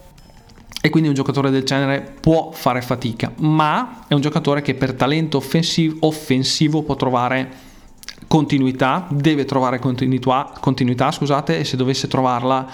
E 0.83 0.89
quindi 0.89 1.11
un 1.11 1.15
giocatore 1.15 1.51
del 1.51 1.65
genere 1.65 2.15
può 2.23 2.53
fare 2.53 2.81
fatica, 2.81 3.31
ma 3.41 4.07
è 4.09 4.15
un 4.15 4.23
giocatore 4.23 4.63
che 4.63 4.73
per 4.73 4.95
talento 4.95 5.37
offensivo, 5.37 6.07
offensivo 6.07 6.83
può 6.83 6.97
trovare 6.97 7.70
continuità, 8.31 9.09
deve 9.11 9.45
trovare 9.45 9.81
continuità, 9.81 10.53
continuità 10.61 11.11
scusate, 11.11 11.59
e 11.59 11.65
se 11.65 11.77
dovesse 11.77 12.07
trovarla 12.07 12.65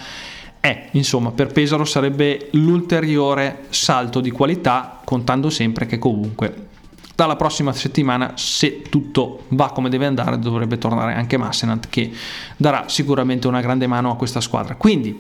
è, 0.61 0.89
insomma, 0.91 1.31
per 1.31 1.47
Pesaro 1.47 1.87
sarebbe 1.87 2.51
l'ulteriore 2.53 3.65
salto 3.71 4.21
di 4.21 4.31
qualità, 4.31 5.01
contando 5.03 5.49
sempre 5.49 5.87
che 5.87 5.97
comunque 5.97 6.67
dalla 7.15 7.37
prossima 7.37 7.73
settimana, 7.73 8.33
se 8.35 8.83
tutto 8.83 9.45
va 9.49 9.71
come 9.71 9.89
deve 9.89 10.05
andare, 10.05 10.39
dovrebbe 10.39 10.77
tornare 10.77 11.15
anche 11.15 11.39
Massenant 11.39 11.89
che 11.89 12.13
darà 12.59 12.85
sicuramente 12.89 13.47
una 13.47 13.63
grande 13.63 13.87
mano 13.87 14.11
a 14.11 14.17
questa 14.17 14.43
squadra. 14.43 14.75
Quindi 14.75 15.19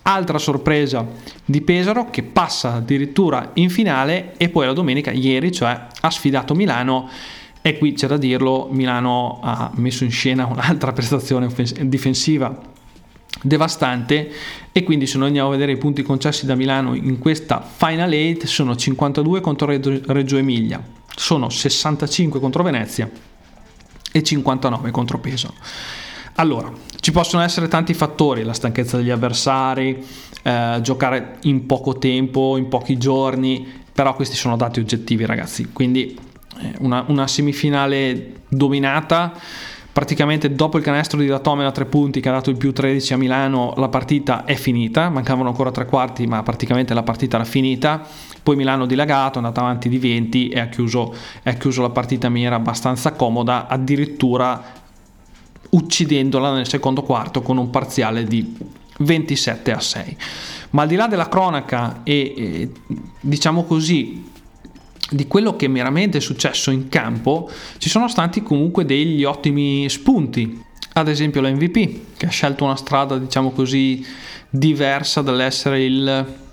Altra 0.00 0.38
sorpresa 0.38 1.06
di 1.44 1.60
Pesaro 1.60 2.08
che 2.08 2.22
passa 2.22 2.72
addirittura 2.72 3.50
in 3.54 3.68
finale 3.68 4.32
e 4.38 4.48
poi 4.48 4.64
la 4.64 4.72
domenica, 4.72 5.10
ieri, 5.10 5.52
cioè 5.52 5.78
ha 6.00 6.10
sfidato 6.10 6.54
Milano 6.54 7.10
e 7.68 7.76
qui 7.76 7.92
c'è 7.92 8.06
da 8.06 8.16
dirlo, 8.16 8.68
Milano 8.70 9.40
ha 9.42 9.70
messo 9.74 10.02
in 10.02 10.10
scena 10.10 10.46
un'altra 10.46 10.92
prestazione 10.94 11.44
offens- 11.44 11.78
difensiva 11.78 12.76
devastante 13.42 14.32
e 14.72 14.82
quindi 14.82 15.06
se 15.06 15.18
noi 15.18 15.26
andiamo 15.26 15.48
a 15.48 15.50
vedere 15.52 15.72
i 15.72 15.76
punti 15.76 16.02
concessi 16.02 16.46
da 16.46 16.54
Milano 16.54 16.94
in 16.94 17.18
questa 17.18 17.60
Final 17.60 18.10
8 18.10 18.46
sono 18.46 18.74
52 18.74 19.42
contro 19.42 19.66
Reggio 19.66 20.38
Emilia, 20.38 20.82
sono 21.14 21.50
65 21.50 22.40
contro 22.40 22.62
Venezia 22.62 23.08
e 24.10 24.22
59 24.22 24.90
contro 24.90 25.18
Pesaro. 25.18 25.52
Allora, 26.36 26.72
ci 27.00 27.12
possono 27.12 27.42
essere 27.42 27.68
tanti 27.68 27.92
fattori, 27.92 28.44
la 28.44 28.54
stanchezza 28.54 28.96
degli 28.96 29.10
avversari, 29.10 30.02
eh, 30.42 30.78
giocare 30.80 31.36
in 31.42 31.66
poco 31.66 31.98
tempo, 31.98 32.56
in 32.56 32.68
pochi 32.68 32.96
giorni, 32.96 33.66
però 33.92 34.14
questi 34.14 34.36
sono 34.36 34.56
dati 34.56 34.80
oggettivi 34.80 35.26
ragazzi, 35.26 35.70
quindi 35.70 36.26
una, 36.78 37.04
una 37.08 37.26
semifinale 37.26 38.42
dominata 38.48 39.32
praticamente 39.98 40.54
dopo 40.54 40.78
il 40.78 40.84
canestro 40.84 41.18
di 41.18 41.26
Datome 41.26 41.64
da 41.64 41.72
tre 41.72 41.84
punti 41.84 42.20
che 42.20 42.28
ha 42.28 42.32
dato 42.32 42.50
il 42.50 42.56
più 42.56 42.72
13 42.72 43.14
a 43.14 43.16
Milano 43.16 43.74
la 43.78 43.88
partita 43.88 44.44
è 44.44 44.54
finita, 44.54 45.08
mancavano 45.08 45.48
ancora 45.48 45.72
tre 45.72 45.86
quarti 45.86 46.24
ma 46.28 46.40
praticamente 46.44 46.94
la 46.94 47.02
partita 47.02 47.34
era 47.34 47.44
finita, 47.44 48.06
poi 48.40 48.54
Milano 48.54 48.86
dilagato, 48.86 49.40
è 49.40 49.42
andato 49.42 49.58
avanti 49.58 49.88
di 49.88 49.98
20 49.98 50.50
e 50.50 50.60
ha 50.60 50.68
chiuso, 50.68 51.12
ha 51.42 51.52
chiuso 51.54 51.82
la 51.82 51.90
partita 51.90 52.28
in 52.28 52.34
maniera 52.34 52.54
abbastanza 52.54 53.10
comoda, 53.14 53.66
addirittura 53.66 54.62
uccidendola 55.70 56.54
nel 56.54 56.68
secondo 56.68 57.02
quarto 57.02 57.42
con 57.42 57.56
un 57.56 57.68
parziale 57.70 58.22
di 58.22 58.56
27 58.98 59.72
a 59.72 59.80
6. 59.80 60.16
Ma 60.70 60.82
al 60.82 60.88
di 60.88 60.94
là 60.94 61.08
della 61.08 61.28
cronaca 61.28 62.02
e, 62.04 62.34
e 62.36 62.70
diciamo 63.20 63.64
così 63.64 64.30
di 65.10 65.26
quello 65.26 65.56
che 65.56 65.68
meramente 65.68 66.18
è 66.18 66.20
successo 66.20 66.70
in 66.70 66.88
campo, 66.88 67.50
ci 67.78 67.88
sono 67.88 68.08
stati 68.08 68.42
comunque 68.42 68.84
degli 68.84 69.24
ottimi 69.24 69.88
spunti. 69.88 70.64
Ad 70.94 71.08
esempio 71.08 71.40
l'MVP, 71.40 72.16
che 72.16 72.26
ha 72.26 72.30
scelto 72.30 72.64
una 72.64 72.76
strada, 72.76 73.18
diciamo 73.18 73.50
così, 73.50 74.04
diversa 74.50 75.22
dall'essere 75.22 75.84
il 75.84 76.46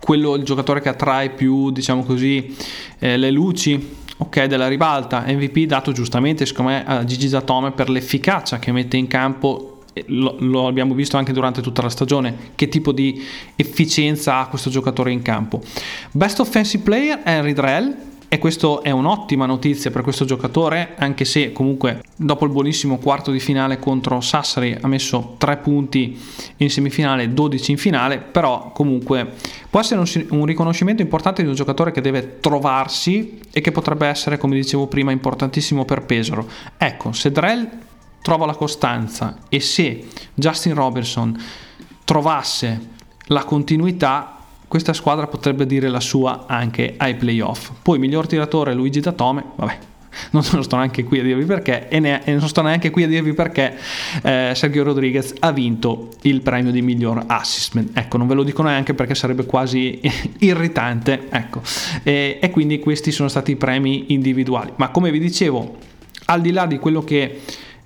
quello 0.00 0.34
il 0.34 0.44
giocatore 0.44 0.80
che 0.80 0.90
attrae 0.90 1.30
più, 1.30 1.70
diciamo 1.70 2.04
così, 2.04 2.54
eh, 2.98 3.16
le 3.16 3.30
luci 3.30 4.02
ok, 4.16 4.44
della 4.44 4.68
ribalta. 4.68 5.24
MVP 5.26 5.60
dato 5.60 5.92
giustamente, 5.92 6.46
secondo 6.46 6.72
me, 6.72 6.84
a 6.84 7.04
Gigi 7.04 7.28
Zatome 7.28 7.72
per 7.72 7.88
l'efficacia 7.90 8.58
che 8.58 8.72
mette 8.72 8.96
in 8.96 9.06
campo. 9.06 9.73
Lo, 10.06 10.36
lo, 10.40 10.66
abbiamo 10.66 10.94
visto 10.94 11.16
anche 11.16 11.32
durante 11.32 11.60
tutta 11.60 11.82
la 11.82 11.88
stagione, 11.88 12.52
che 12.54 12.68
tipo 12.68 12.92
di 12.92 13.22
efficienza 13.56 14.38
ha 14.38 14.48
questo 14.48 14.70
giocatore 14.70 15.12
in 15.12 15.22
campo. 15.22 15.60
Best 16.10 16.40
offensive 16.40 16.82
player 16.82 17.20
Henry 17.24 17.52
Drell, 17.52 17.96
e 18.34 18.38
questa 18.38 18.80
è 18.82 18.90
un'ottima 18.90 19.46
notizia 19.46 19.92
per 19.92 20.02
questo 20.02 20.24
giocatore, 20.24 20.94
anche 20.96 21.24
se 21.24 21.52
comunque 21.52 22.02
dopo 22.16 22.44
il 22.44 22.50
buonissimo 22.50 22.98
quarto 22.98 23.30
di 23.30 23.38
finale 23.38 23.78
contro 23.78 24.20
Sassari 24.20 24.76
ha 24.80 24.88
messo 24.88 25.36
3 25.38 25.58
punti 25.58 26.20
in 26.56 26.68
semifinale, 26.68 27.32
12 27.32 27.70
in 27.70 27.78
finale, 27.78 28.18
però 28.18 28.72
comunque 28.72 29.34
può 29.70 29.78
essere 29.78 30.00
un, 30.00 30.26
un 30.30 30.46
riconoscimento 30.46 31.00
importante 31.00 31.42
di 31.42 31.48
un 31.48 31.54
giocatore 31.54 31.92
che 31.92 32.00
deve 32.00 32.40
trovarsi 32.40 33.38
e 33.52 33.60
che 33.60 33.70
potrebbe 33.70 34.08
essere, 34.08 34.36
come 34.36 34.56
dicevo 34.56 34.88
prima, 34.88 35.12
importantissimo 35.12 35.84
per 35.84 36.02
Pesaro. 36.02 36.48
Ecco, 36.76 37.12
se 37.12 37.30
Drell 37.30 37.68
trova 38.24 38.46
la 38.46 38.54
costanza 38.54 39.36
e 39.50 39.60
se 39.60 40.06
Justin 40.32 40.72
Robertson 40.72 41.38
trovasse 42.04 42.92
la 43.26 43.44
continuità 43.44 44.38
questa 44.66 44.94
squadra 44.94 45.26
potrebbe 45.26 45.66
dire 45.66 45.90
la 45.90 46.00
sua 46.00 46.46
anche 46.46 46.94
ai 46.96 47.16
playoff. 47.16 47.72
Poi 47.82 47.98
miglior 47.98 48.26
tiratore 48.26 48.72
Luigi 48.72 49.00
Datome, 49.00 49.44
vabbè, 49.56 49.78
non 50.30 50.42
sto 50.42 50.76
neanche 50.76 51.04
qui 51.04 51.18
a 51.18 51.22
dirvi 51.22 51.44
perché 51.44 51.88
e, 51.88 52.00
ne, 52.00 52.24
e 52.24 52.32
non 52.32 52.48
sto 52.48 52.62
neanche 52.62 52.88
qui 52.88 53.02
a 53.02 53.06
dirvi 53.06 53.34
perché 53.34 53.76
eh, 54.22 54.52
Sergio 54.54 54.82
Rodriguez 54.84 55.34
ha 55.40 55.52
vinto 55.52 56.08
il 56.22 56.40
premio 56.40 56.72
di 56.72 56.80
miglior 56.80 57.24
assistment. 57.26 57.90
Ecco 57.92 58.16
non 58.16 58.26
ve 58.26 58.34
lo 58.34 58.42
dico 58.42 58.62
neanche 58.62 58.94
perché 58.94 59.14
sarebbe 59.14 59.44
quasi 59.44 60.00
irritante 60.40 61.28
ecco. 61.28 61.60
E, 62.02 62.38
e 62.40 62.50
quindi 62.50 62.78
questi 62.78 63.12
sono 63.12 63.28
stati 63.28 63.50
i 63.50 63.56
premi 63.56 64.12
individuali. 64.14 64.72
Ma 64.76 64.88
come 64.88 65.10
vi 65.10 65.18
dicevo 65.18 65.76
al 66.24 66.40
di 66.40 66.52
là 66.52 66.64
di 66.64 66.78
quello 66.78 67.04
che 67.04 67.42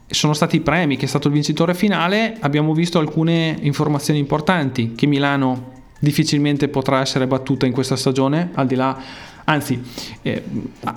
sono 0.09 0.33
stati 0.33 0.57
i 0.57 0.61
premi, 0.61 0.97
che 0.97 1.05
è 1.05 1.09
stato 1.09 1.29
il 1.29 1.35
vincitore 1.35 1.75
finale, 1.75 2.37
abbiamo 2.41 2.73
visto 2.73 2.99
alcune 2.99 3.57
informazioni 3.61 4.19
importanti 4.19 4.95
che 4.95 5.07
Milano 5.07 5.77
difficilmente 5.99 6.69
potrà 6.69 7.01
essere 7.01 7.27
battuta 7.27 7.67
in 7.67 7.73
questa 7.73 7.97
stagione, 7.97 8.51
al 8.55 8.67
di 8.67 8.75
là, 8.75 8.97
anzi, 9.45 9.81
eh, 10.23 10.43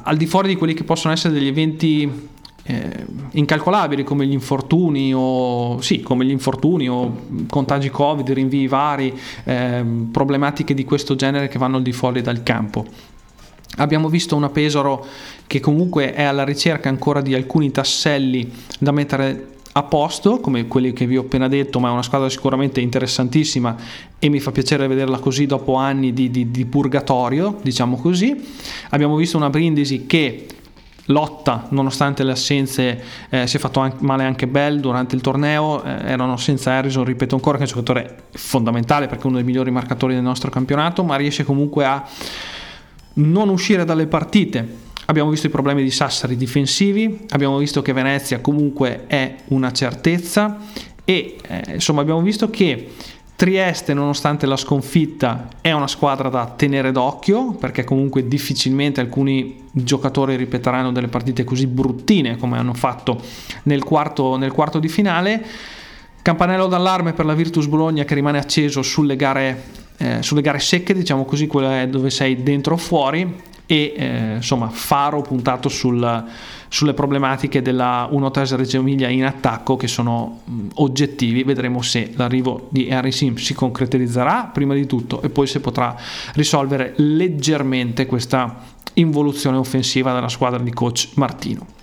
al 0.03 0.15
di 0.15 0.25
fuori 0.27 0.47
di 0.47 0.55
quelli 0.55 0.73
che 0.73 0.83
possono 0.83 1.13
essere 1.13 1.33
degli 1.33 1.47
eventi 1.47 2.29
eh, 2.63 3.05
incalcolabili 3.31 4.03
come 4.03 4.25
gli 4.25 4.31
infortuni 4.31 5.11
o 5.13 5.81
sì, 5.81 6.01
come 6.01 6.25
gli 6.25 6.29
infortuni 6.29 6.87
o 6.87 7.25
contagi 7.49 7.89
Covid, 7.89 8.29
rinvii 8.29 8.67
vari, 8.67 9.17
eh, 9.43 9.83
problematiche 10.11 10.73
di 10.73 10.85
questo 10.85 11.15
genere 11.15 11.47
che 11.47 11.57
vanno 11.57 11.77
al 11.77 11.83
di 11.83 11.91
fuori 11.91 12.21
dal 12.21 12.43
campo. 12.43 12.85
Abbiamo 13.77 14.09
visto 14.09 14.35
una 14.35 14.49
Pesaro 14.49 15.05
che 15.51 15.59
comunque 15.59 16.13
è 16.13 16.23
alla 16.23 16.45
ricerca 16.45 16.87
ancora 16.87 17.19
di 17.19 17.33
alcuni 17.33 17.71
tasselli 17.71 18.49
da 18.79 18.93
mettere 18.93 19.47
a 19.73 19.83
posto, 19.83 20.39
come 20.39 20.65
quelli 20.65 20.93
che 20.93 21.05
vi 21.05 21.17
ho 21.17 21.23
appena 21.23 21.49
detto, 21.49 21.77
ma 21.81 21.89
è 21.89 21.91
una 21.91 22.03
squadra 22.03 22.29
sicuramente 22.29 22.79
interessantissima 22.79 23.75
e 24.17 24.29
mi 24.29 24.39
fa 24.39 24.53
piacere 24.53 24.87
vederla 24.87 25.19
così 25.19 25.47
dopo 25.47 25.75
anni 25.75 26.13
di, 26.13 26.31
di, 26.31 26.51
di 26.51 26.63
purgatorio, 26.63 27.59
diciamo 27.61 27.97
così. 27.97 28.33
Abbiamo 28.91 29.17
visto 29.17 29.35
una 29.35 29.49
Brindisi 29.49 30.05
che 30.05 30.47
lotta 31.07 31.67
nonostante 31.71 32.23
le 32.23 32.31
assenze 32.31 33.03
eh, 33.29 33.45
si 33.45 33.57
è 33.57 33.59
fatto 33.59 33.81
anche, 33.81 33.97
male 34.05 34.23
anche 34.23 34.47
Bell 34.47 34.79
durante 34.79 35.15
il 35.15 35.21
torneo 35.21 35.83
eh, 35.83 35.89
erano 36.05 36.37
senza 36.37 36.71
Harrison 36.71 37.03
ripeto 37.03 37.35
ancora 37.35 37.57
che 37.57 37.63
è 37.63 37.67
un 37.67 37.73
giocatore 37.73 38.23
fondamentale 38.31 39.07
perché 39.07 39.23
è 39.23 39.25
uno 39.25 39.35
dei 39.35 39.43
migliori 39.43 39.71
marcatori 39.71 40.13
del 40.13 40.23
nostro 40.23 40.49
campionato 40.49 41.03
ma 41.03 41.17
riesce 41.17 41.43
comunque 41.43 41.83
a 41.83 42.07
non 43.15 43.49
uscire 43.49 43.83
dalle 43.83 44.05
partite 44.05 44.89
abbiamo 45.05 45.29
visto 45.29 45.47
i 45.47 45.49
problemi 45.49 45.83
di 45.83 45.91
Sassari 45.91 46.35
difensivi 46.35 47.25
abbiamo 47.29 47.57
visto 47.57 47.81
che 47.81 47.93
Venezia 47.93 48.39
comunque 48.39 49.05
è 49.07 49.35
una 49.47 49.71
certezza 49.71 50.59
e 51.03 51.37
eh, 51.47 51.63
insomma 51.73 52.01
abbiamo 52.01 52.21
visto 52.21 52.49
che 52.49 52.89
Trieste, 53.41 53.95
nonostante 53.95 54.45
la 54.45 54.55
sconfitta, 54.55 55.47
è 55.61 55.71
una 55.71 55.87
squadra 55.87 56.29
da 56.29 56.53
tenere 56.55 56.91
d'occhio 56.91 57.53
perché 57.53 57.83
comunque 57.83 58.27
difficilmente 58.27 59.01
alcuni 59.01 59.63
giocatori 59.71 60.35
ripeteranno 60.35 60.91
delle 60.91 61.07
partite 61.07 61.43
così 61.43 61.65
bruttine 61.65 62.37
come 62.37 62.59
hanno 62.59 62.75
fatto 62.75 63.19
nel 63.63 63.83
quarto, 63.83 64.37
nel 64.37 64.51
quarto 64.51 64.77
di 64.77 64.87
finale. 64.87 65.43
Campanello 66.21 66.67
d'allarme 66.67 67.13
per 67.13 67.25
la 67.25 67.33
Virtus 67.33 67.65
Bologna 67.65 68.03
che 68.03 68.13
rimane 68.13 68.37
acceso 68.37 68.83
sulle 68.83 69.15
gare, 69.15 69.63
eh, 69.97 70.21
sulle 70.21 70.41
gare 70.41 70.59
secche, 70.59 70.93
diciamo 70.93 71.25
così, 71.25 71.47
quelle 71.47 71.89
dove 71.89 72.11
sei 72.11 72.43
dentro 72.43 72.75
o 72.75 72.77
fuori 72.77 73.49
e 73.65 73.93
eh, 73.95 74.35
insomma 74.35 74.69
faro 74.69 75.21
puntato 75.21 75.69
sul, 75.69 76.25
sulle 76.67 76.93
problematiche 76.93 77.61
della 77.61 78.09
1-3 78.11 78.55
Reggio 78.55 78.77
Emilia 78.77 79.09
in 79.09 79.25
attacco 79.25 79.75
che 79.75 79.87
sono 79.87 80.41
mh, 80.43 80.67
oggettivi. 80.75 81.43
Vedremo 81.43 81.81
se 81.81 82.11
l'arrivo 82.15 82.67
di 82.69 82.91
Harry 82.91 83.11
Sim 83.11 83.35
si 83.35 83.53
concretizzerà 83.53 84.49
prima 84.51 84.73
di 84.73 84.85
tutto 84.85 85.21
e 85.21 85.29
poi 85.29 85.47
se 85.47 85.59
potrà 85.59 85.95
risolvere 86.33 86.93
leggermente 86.97 88.05
questa 88.05 88.63
involuzione 88.95 89.57
offensiva 89.57 90.13
della 90.13 90.29
squadra 90.29 90.59
di 90.59 90.71
coach 90.71 91.09
Martino 91.15 91.79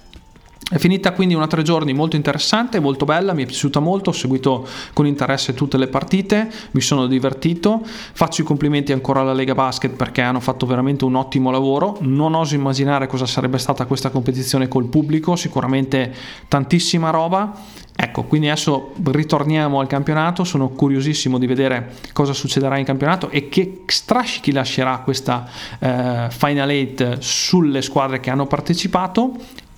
è 0.70 0.76
finita 0.76 1.12
quindi 1.12 1.32
una 1.32 1.46
tre 1.46 1.62
giorni 1.62 1.94
molto 1.94 2.16
interessante, 2.16 2.78
molto 2.78 3.06
bella, 3.06 3.32
mi 3.32 3.42
è 3.42 3.46
piaciuta 3.46 3.80
molto, 3.80 4.10
ho 4.10 4.12
seguito 4.12 4.68
con 4.92 5.06
interesse 5.06 5.54
tutte 5.54 5.78
le 5.78 5.88
partite, 5.88 6.50
mi 6.72 6.82
sono 6.82 7.06
divertito, 7.06 7.80
faccio 7.84 8.42
i 8.42 8.44
complimenti 8.44 8.92
ancora 8.92 9.20
alla 9.20 9.32
Lega 9.32 9.54
Basket 9.54 9.94
perché 9.94 10.20
hanno 10.20 10.40
fatto 10.40 10.66
veramente 10.66 11.06
un 11.06 11.14
ottimo 11.14 11.50
lavoro, 11.50 11.96
non 12.00 12.34
oso 12.34 12.54
immaginare 12.54 13.06
cosa 13.06 13.24
sarebbe 13.24 13.56
stata 13.56 13.86
questa 13.86 14.10
competizione 14.10 14.68
col 14.68 14.88
pubblico, 14.88 15.36
sicuramente 15.36 16.12
tantissima 16.48 17.08
roba. 17.08 17.86
Ecco, 18.00 18.24
quindi 18.24 18.48
adesso 18.48 18.92
ritorniamo 19.10 19.80
al 19.80 19.88
campionato, 19.88 20.44
sono 20.44 20.68
curiosissimo 20.68 21.36
di 21.36 21.46
vedere 21.46 21.94
cosa 22.12 22.32
succederà 22.32 22.76
in 22.78 22.84
campionato 22.84 23.30
e 23.30 23.48
che 23.48 23.82
strascichi 23.86 24.52
lascerà 24.52 24.98
questa 24.98 25.48
eh, 25.80 26.28
Final 26.30 26.68
8 26.68 27.16
sulle 27.18 27.82
squadre 27.82 28.20
che 28.20 28.30
hanno 28.30 28.46
partecipato 28.46 29.32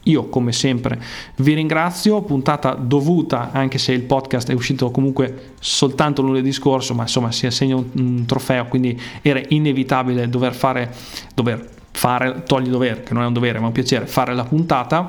io 0.05 0.29
come 0.29 0.53
sempre 0.53 1.01
vi 1.37 1.53
ringrazio, 1.55 2.23
puntata 2.23 2.73
dovuta 2.73 3.51
anche 3.53 3.79
se 3.79 3.93
il 3.93 4.03
podcast 4.03 4.51
è 4.51 4.55
uscito 4.55 4.91
comunque 4.91 5.53
soltanto 5.61 6.23
lunedì 6.23 6.53
scorso, 6.53 6.95
ma 6.95 7.03
insomma 7.03 7.31
si 7.33 7.47
assegna 7.47 7.77
un, 7.77 7.85
un 7.97 8.25
trofeo, 8.25 8.67
quindi 8.67 8.99
era 9.21 9.41
inevitabile 9.49 10.29
dover 10.29 10.55
fare, 10.55 10.95
dover 11.35 11.69
fare, 11.91 12.45
togli 12.45 12.69
dover, 12.69 13.03
che 13.03 13.13
non 13.13 13.23
è 13.25 13.27
un 13.27 13.33
dovere 13.33 13.59
ma 13.59 13.67
un 13.67 13.73
piacere, 13.73 14.07
fare 14.07 14.35
la 14.35 14.45
puntata. 14.45 15.09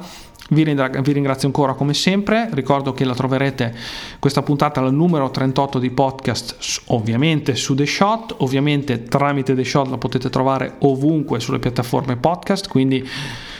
Vi, 0.50 0.64
ringrazio 0.66 1.48
ancora 1.48 1.76
come 1.76 1.94
sempre, 1.94 2.50
ricordo 2.52 2.92
che 2.92 3.06
la 3.06 3.14
troverete 3.14 3.74
questa 4.20 4.42
puntata 4.42 4.82
al 4.82 4.94
numero 4.94 5.32
38 5.32 5.80
di 5.80 5.90
podcast 5.92 6.82
ovviamente 6.88 7.56
su 7.56 7.74
The 7.74 7.86
Shot, 7.86 8.36
ovviamente 8.40 9.04
tramite 9.04 9.56
The 9.56 9.64
Shot 9.64 9.88
la 9.88 9.98
potete 9.98 10.30
trovare 10.30 10.76
ovunque 10.80 11.40
sulle 11.40 11.60
piattaforme 11.60 12.18
podcast, 12.18 12.68
quindi 12.68 13.08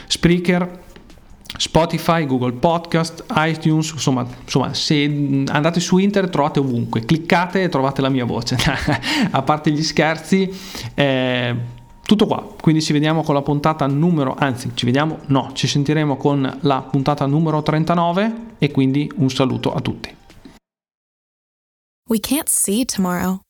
Spreaker, 0.06 0.80
Spotify, 1.56 2.26
Google 2.26 2.52
Podcast, 2.52 3.24
iTunes, 3.36 3.90
insomma, 3.92 4.26
insomma, 4.42 4.74
se 4.74 5.04
andate 5.48 5.80
su 5.80 5.98
internet 5.98 6.32
trovate 6.32 6.60
ovunque, 6.60 7.04
cliccate 7.04 7.62
e 7.62 7.68
trovate 7.68 8.00
la 8.00 8.08
mia 8.08 8.24
voce. 8.24 8.56
A 9.30 9.42
parte 9.42 9.70
gli 9.70 9.82
scherzi, 9.82 10.50
eh, 10.94 11.56
tutto 12.04 12.26
qua. 12.26 12.54
Quindi 12.60 12.82
ci 12.82 12.92
vediamo 12.92 13.22
con 13.22 13.34
la 13.34 13.42
puntata 13.42 13.86
numero, 13.86 14.34
anzi, 14.38 14.70
ci 14.74 14.84
vediamo, 14.84 15.18
no, 15.26 15.50
ci 15.52 15.66
sentiremo 15.66 16.16
con 16.16 16.58
la 16.60 16.80
puntata 16.82 17.26
numero 17.26 17.62
39 17.62 18.34
e 18.58 18.70
quindi 18.70 19.10
un 19.16 19.30
saluto 19.30 19.72
a 19.72 19.80
tutti. 19.80 20.14
We 22.08 22.18
can't 22.18 22.48
see 22.48 22.84
tomorrow, 22.84 23.40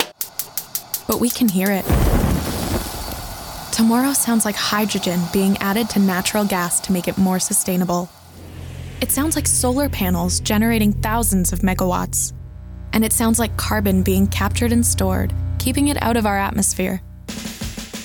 but 1.06 1.20
we 1.20 1.28
can 1.28 1.48
hear 1.48 1.70
it. 1.70 2.01
Tomorrow 3.82 4.12
sounds 4.12 4.44
like 4.44 4.54
hydrogen 4.54 5.18
being 5.32 5.56
added 5.56 5.90
to 5.90 5.98
natural 5.98 6.44
gas 6.44 6.78
to 6.82 6.92
make 6.92 7.08
it 7.08 7.18
more 7.18 7.40
sustainable. 7.40 8.08
It 9.00 9.10
sounds 9.10 9.34
like 9.34 9.48
solar 9.48 9.88
panels 9.88 10.38
generating 10.38 10.92
thousands 10.92 11.52
of 11.52 11.62
megawatts. 11.62 12.32
And 12.92 13.04
it 13.04 13.12
sounds 13.12 13.40
like 13.40 13.56
carbon 13.56 14.04
being 14.04 14.28
captured 14.28 14.70
and 14.70 14.86
stored, 14.86 15.34
keeping 15.58 15.88
it 15.88 16.00
out 16.00 16.16
of 16.16 16.26
our 16.26 16.38
atmosphere. 16.38 17.02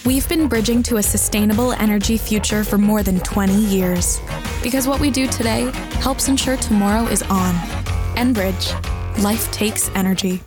We've 0.03 0.27
been 0.27 0.47
bridging 0.47 0.81
to 0.81 0.97
a 0.97 1.03
sustainable 1.03 1.73
energy 1.73 2.17
future 2.17 2.63
for 2.63 2.79
more 2.79 3.03
than 3.03 3.19
20 3.19 3.53
years. 3.53 4.19
Because 4.63 4.87
what 4.87 4.99
we 4.99 5.11
do 5.11 5.27
today 5.27 5.69
helps 5.99 6.27
ensure 6.27 6.57
tomorrow 6.57 7.03
is 7.03 7.21
on. 7.21 7.53
Enbridge. 8.15 8.73
Life 9.21 9.51
takes 9.51 9.91
energy. 9.93 10.41